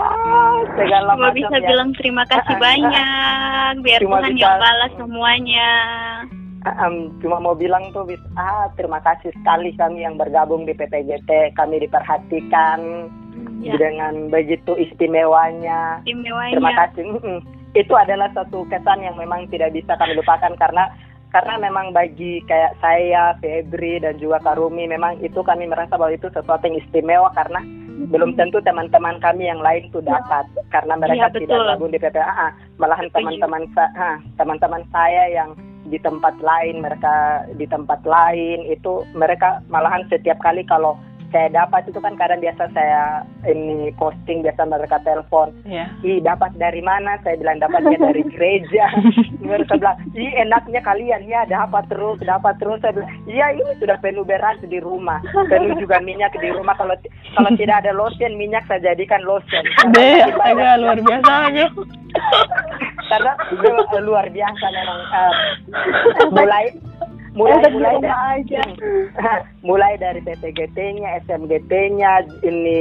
segala 0.77 1.11
Cuma 1.11 1.25
macam 1.25 1.35
bisa 1.35 1.57
ya. 1.57 1.67
bilang 1.67 1.91
terima 1.97 2.25
kasih 2.25 2.55
banyak, 2.55 3.73
biar 3.83 3.99
Cuma 3.99 4.17
Tuhan 4.21 4.31
bisa- 4.31 4.43
yang 4.45 4.57
balas 4.61 4.93
semuanya. 4.95 5.71
Em, 6.69 6.95
cuma 7.19 7.39
mau 7.39 7.55
bilang 7.55 7.81
tuh 7.91 8.05
ah 8.37 8.69
terima 8.77 9.01
kasih 9.01 9.33
sekali 9.33 9.73
kami 9.73 10.05
yang 10.05 10.15
bergabung 10.15 10.63
di 10.63 10.75
PPGT 10.75 11.57
kami 11.57 11.81
diperhatikan 11.81 13.09
Ya, 13.59 13.75
dengan 13.75 14.31
begitu 14.31 14.79
istimewanya. 14.79 16.03
Istimewanya. 16.07 16.55
terima 16.55 16.73
kasih. 16.87 17.05
Itu 17.75 17.95
adalah 17.99 18.31
satu 18.33 18.65
kesan 18.71 19.03
yang 19.03 19.19
memang 19.19 19.51
tidak 19.51 19.75
bisa 19.75 19.99
kami 19.99 20.15
lupakan 20.15 20.55
karena 20.57 20.89
karena 21.29 21.61
memang 21.61 21.93
bagi 21.93 22.41
kayak 22.49 22.81
saya 22.81 23.37
Febri 23.45 24.01
dan 24.01 24.17
juga 24.17 24.41
Karumi 24.41 24.89
memang 24.89 25.21
itu 25.21 25.45
kami 25.45 25.69
merasa 25.69 26.01
bahwa 26.01 26.17
itu 26.17 26.33
sesuatu 26.33 26.65
yang 26.65 26.81
istimewa 26.81 27.29
karena 27.37 27.61
belum 28.09 28.39
tentu 28.39 28.63
teman-teman 28.65 29.21
kami 29.21 29.51
yang 29.51 29.61
lain 29.61 29.91
tuh 29.93 30.01
dapat. 30.01 30.47
Karena 30.73 30.97
mereka 30.97 31.29
Iya, 31.29 31.45
tidak 31.45 31.77
gabung 31.77 31.93
di 31.93 32.01
PPAA 32.01 32.49
malahan 32.79 33.09
teman-teman 33.13 33.63
teman-teman 34.39 34.83
saya 34.95 35.29
yang 35.29 35.53
di 35.89 35.99
tempat 36.01 36.37
lain 36.45 36.85
mereka 36.85 37.45
di 37.57 37.65
tempat 37.65 38.05
lain 38.05 38.69
itu 38.69 39.03
mereka 39.17 39.65
malahan 39.73 40.05
setiap 40.13 40.37
kali 40.45 40.63
kalau 40.69 41.01
saya 41.29 41.53
dapat 41.53 41.85
itu 41.85 42.01
kan 42.01 42.17
kadang 42.17 42.41
biasa 42.41 42.73
saya 42.73 43.21
ini 43.45 43.93
posting 44.01 44.41
biasa 44.41 44.65
mereka 44.65 44.97
telepon. 45.05 45.53
Ya. 45.69 45.93
ih 46.01 46.25
dapat 46.25 46.57
dari 46.57 46.81
mana? 46.81 47.21
Saya 47.21 47.37
bilang 47.37 47.61
dapatnya 47.61 48.01
dari 48.01 48.25
gereja. 48.33 48.89
Mereka 49.45 49.77
bilang 49.77 50.01
ih 50.17 50.33
enaknya 50.41 50.81
kalian. 50.81 51.29
Ya 51.29 51.45
dapat 51.45 51.85
terus 51.93 52.17
dapat 52.25 52.57
terus. 52.57 52.81
Saya 52.81 52.97
bilang 52.97 53.13
iya 53.29 53.53
ini 53.53 53.77
sudah 53.77 54.01
penuh 54.01 54.25
beras 54.25 54.57
di 54.65 54.81
rumah. 54.81 55.21
Penuh 55.53 55.77
juga 55.77 56.01
minyak 56.01 56.33
di 56.41 56.49
rumah. 56.49 56.73
Kalau 56.81 56.97
kalau 57.37 57.51
tidak 57.61 57.85
ada 57.85 57.93
lotion 57.93 58.33
minyak 58.41 58.65
saya 58.65 58.81
jadikan 58.81 59.21
lotion. 59.29 59.65
Deh, 59.95 60.25
astaga 60.25 60.81
luar 60.81 60.99
biasa 61.01 61.33
aja. 61.53 61.67
karena 63.09 63.33
luar 64.05 64.27
biasa 64.29 64.65
memang 64.69 65.01
eh, 65.17 65.33
mulai 66.29 66.65
mulai 67.39 67.63
di 67.63 67.71
mulai 67.71 67.95
rumah 67.95 68.03
dari, 68.03 68.43
aja. 68.43 68.63
mulai 69.69 69.93
dari 70.03 70.21
PPGT-nya, 70.27 71.23
SMGT-nya, 71.31 72.13
ini 72.43 72.79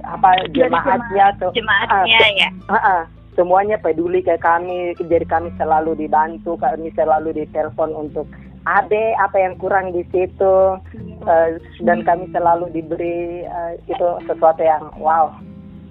apa 0.00 0.48
jemaatnya 0.56 1.36
tuh 1.36 1.52
Jemaatnya 1.52 2.16
Ah, 2.16 2.32
ya. 2.32 2.48
Ah, 2.72 2.76
ah. 2.80 3.00
semuanya 3.36 3.76
peduli 3.76 4.24
ke 4.24 4.40
kami, 4.40 4.96
jadi 4.96 5.28
kami 5.28 5.52
selalu 5.60 6.00
dibantu, 6.00 6.56
kami 6.56 6.88
selalu 6.96 7.36
ditelepon 7.36 7.92
untuk 7.92 8.24
Ade 8.64 9.16
apa 9.16 9.40
yang 9.40 9.56
kurang 9.56 9.92
di 9.96 10.04
situ, 10.12 10.76
Eh, 11.20 11.48
dan 11.84 12.00
kami 12.00 12.32
selalu 12.32 12.72
diberi 12.72 13.44
eh, 13.44 13.72
itu 13.84 14.08
sesuatu 14.24 14.64
yang 14.64 14.88
wow, 14.96 15.28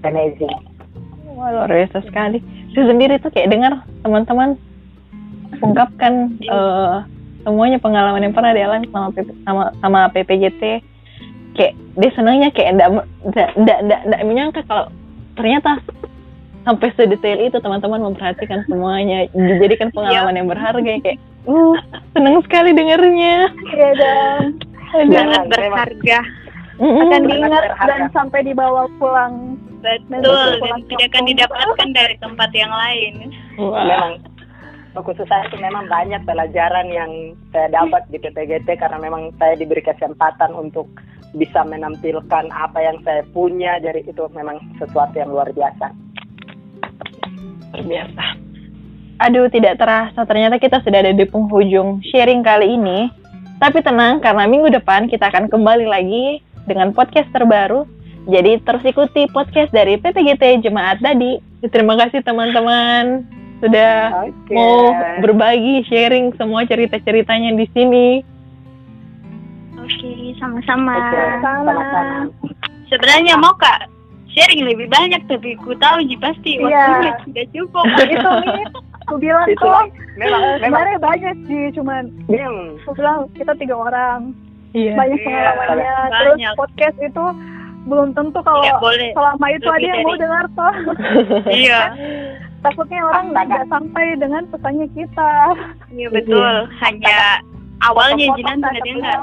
amazing. 0.01 0.49
Wah, 1.37 1.53
luar 1.53 1.69
biasa 1.69 2.01
sekali. 2.01 2.41
Saya 2.73 2.89
sendiri 2.89 3.21
tuh 3.21 3.29
kayak 3.29 3.53
dengar 3.53 3.73
teman-teman 4.01 4.57
ungkapkan 5.61 6.33
eh, 6.41 6.95
semuanya 7.49 7.81
pengalaman 7.81 8.21
yang 8.21 8.35
pernah 8.37 8.53
dialami 8.53 8.85
sama 8.93 9.09
PP, 9.09 9.29
sama 9.41 9.73
sama 9.81 9.99
PPJT. 10.13 10.85
Kayak 11.57 11.73
dia 11.97 12.11
senangnya 12.13 12.49
kayak 12.53 12.77
enggak 12.77 12.89
enggak 13.25 13.49
enggak 13.57 13.79
enggak, 13.81 14.01
enggak 14.05 14.21
menyangka 14.21 14.61
kalau 14.69 14.85
ternyata 15.33 15.81
sampai 16.61 16.93
sedetail 16.93 17.41
itu 17.41 17.57
teman-teman 17.57 18.13
memperhatikan 18.13 18.61
semuanya 18.69 19.25
dijadikan 19.33 19.89
pengalaman 19.89 20.37
yang 20.37 20.45
berharga 20.45 20.93
kayak 21.01 21.17
uh 21.49 21.77
senang 22.13 22.37
sekali 22.45 22.69
dengarnya 22.77 23.49
dong. 23.97 24.43
Aduh. 24.93 25.17
Sangat 25.17 25.43
berharga. 25.49 26.19
Akan 26.79 27.21
diingat 27.27 27.75
dan 27.75 28.07
sampai 28.13 28.39
dibawa 28.45 28.87
pulang. 29.01 29.57
Betul, 29.79 30.59
dan 30.59 30.83
tidak 30.91 31.07
akan 31.15 31.23
didapatkan 31.23 31.89
dari 31.95 32.15
tempat 32.19 32.51
yang 32.51 32.71
lain. 32.71 33.31
Wah. 33.55 33.83
Memang 33.87 34.11
khusus 34.97 35.25
saya 35.29 35.45
itu 35.45 35.57
memang 35.61 35.85
banyak 35.85 36.25
pelajaran 36.25 36.87
yang 36.89 37.11
saya 37.53 37.69
dapat 37.69 38.09
di 38.09 38.17
PPGT 38.17 38.73
karena 38.81 38.97
memang 38.97 39.29
saya 39.37 39.53
diberi 39.53 39.85
kesempatan 39.85 40.49
untuk 40.57 40.89
bisa 41.37 41.61
menampilkan 41.61 42.49
apa 42.49 42.79
yang 42.81 42.97
saya 43.05 43.21
punya 43.29 43.77
jadi 43.77 44.01
itu 44.01 44.23
memang 44.33 44.57
sesuatu 44.81 45.13
yang 45.13 45.29
luar 45.29 45.53
biasa. 45.53 45.93
Biasa. 47.85 48.25
Aduh, 49.19 49.51
tidak 49.51 49.77
terasa. 49.77 50.25
Ternyata 50.25 50.57
kita 50.57 50.81
sudah 50.81 51.05
ada 51.05 51.13
di 51.13 51.25
penghujung 51.27 52.01
sharing 52.09 52.41
kali 52.41 52.79
ini. 52.79 53.13
Tapi 53.59 53.83
tenang, 53.83 54.23
karena 54.23 54.47
minggu 54.47 54.71
depan 54.71 55.11
kita 55.11 55.27
akan 55.27 55.51
kembali 55.51 55.85
lagi 55.85 56.39
dengan 56.65 56.95
podcast 56.95 57.27
terbaru. 57.35 57.83
Jadi 58.25 58.63
terus 58.63 58.81
ikuti 58.87 59.27
podcast 59.29 59.69
dari 59.75 59.99
PPGT 59.99 60.63
Jemaat 60.63 61.03
Dadi. 61.03 61.43
Terima 61.67 61.99
kasih 61.99 62.23
teman-teman 62.23 63.27
sudah 63.59 63.91
Oke. 64.23 64.51
mau 64.51 64.91
berbagi 65.19 65.83
sharing 65.85 66.31
semua 66.35 66.63
cerita-ceritanya 66.63 67.53
di 67.53 67.65
sini. 67.69 68.07
Oke, 69.75 70.11
sama-sama. 70.37 70.95
Sama-sama. 71.41 72.29
Sebenarnya 72.87 73.35
mau 73.35 73.53
kak 73.53 73.85
sharing 74.29 74.63
lebih 74.63 74.87
banyak, 74.87 75.21
tapi 75.25 75.57
ku 75.57 75.73
tahu 75.75 76.01
Ji 76.03 76.15
pasti 76.17 76.55
Iya. 76.55 76.63
waktunya 76.63 77.13
tidak 77.25 77.47
cukup. 77.51 77.85
itu 78.05 78.29
nih, 78.45 78.63
aku 79.01 79.13
bilang 79.17 79.45
Itu 79.45 79.59
kok 79.59 79.85
memang 80.15 80.41
memang 80.55 80.59
sebenarnya 80.59 80.99
banyak 80.99 81.35
sih, 81.45 81.63
cuman 81.73 82.03
Hmm. 82.27 82.77
aku 82.79 82.91
bilang 82.93 83.17
kita 83.33 83.51
tiga 83.55 83.75
orang, 83.75 84.19
Iya. 84.71 84.93
banyak 84.95 85.17
Iya, 85.17 85.25
pengalamannya. 85.25 85.65
banyak. 85.65 86.13
Terus 86.13 86.37
podcast 86.55 86.97
itu 86.99 87.25
belum 87.81 88.09
tentu 88.13 88.39
kalau 88.39 88.61
boleh. 88.77 89.09
selama 89.11 89.45
itu 89.49 89.65
Lebih 89.65 89.73
ada 89.73 89.87
yang 89.87 89.99
mau 90.03 90.15
dengar 90.15 90.45
toh. 90.53 90.73
Iya, 91.49 91.79
Takutnya 92.59 92.99
orang 93.07 93.31
nggak 93.31 93.71
sampai 93.71 94.19
dengan 94.19 94.43
pesannya 94.51 94.87
kita. 94.91 95.31
iya 95.95 96.07
betul. 96.11 96.67
Hanya 96.83 97.39
awalnya 97.79 98.27
Ji 98.35 98.43
nanti 98.43 98.43
Potong-potong 98.43 98.59
nggak 98.59 98.83
dengar. 98.83 99.19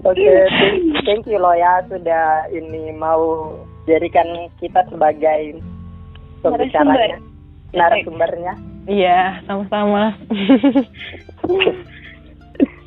Oke, 0.00 0.32
thank- 0.48 1.02
thank 1.04 1.24
you 1.26 1.36
loh 1.40 1.52
ya 1.52 1.82
sudah 1.90 2.46
ini 2.54 2.94
mau 2.94 3.52
jadikan 3.84 4.48
kita 4.62 4.86
sebagai 4.88 5.60
pembicaranya, 6.44 7.18
narasumbernya. 7.74 8.54
Iya, 8.88 9.44
sama-sama. 9.44 10.16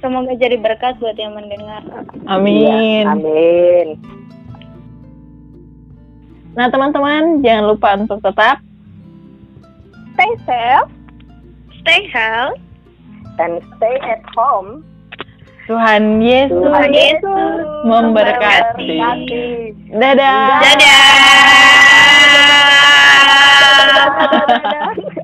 Semoga 0.02 0.34
jadi 0.36 0.60
berkat 0.60 1.00
buat 1.00 1.16
yang 1.16 1.38
mendengar. 1.38 1.80
Amin. 2.28 3.08
Iya, 3.08 3.08
amin. 3.08 3.88
Nah, 6.54 6.68
teman-teman, 6.70 7.42
jangan 7.42 7.66
lupa 7.72 7.90
untuk 7.98 8.20
tetap 8.20 8.60
Stay 10.14 10.32
safe. 10.46 10.90
Stay 11.82 12.08
healthy. 12.14 12.62
And 13.40 13.62
stay 13.78 13.98
at 14.02 14.22
home. 14.38 14.86
Tuhan 15.66 16.22
Yesus 16.22 16.54
Tuhan 16.60 16.92
Yesus 16.94 17.66
memberkati. 17.88 19.00
memberkati. 19.00 19.46
Dadah. 19.96 20.60
Dadah. 20.62 21.02
Dadah. 25.02 25.20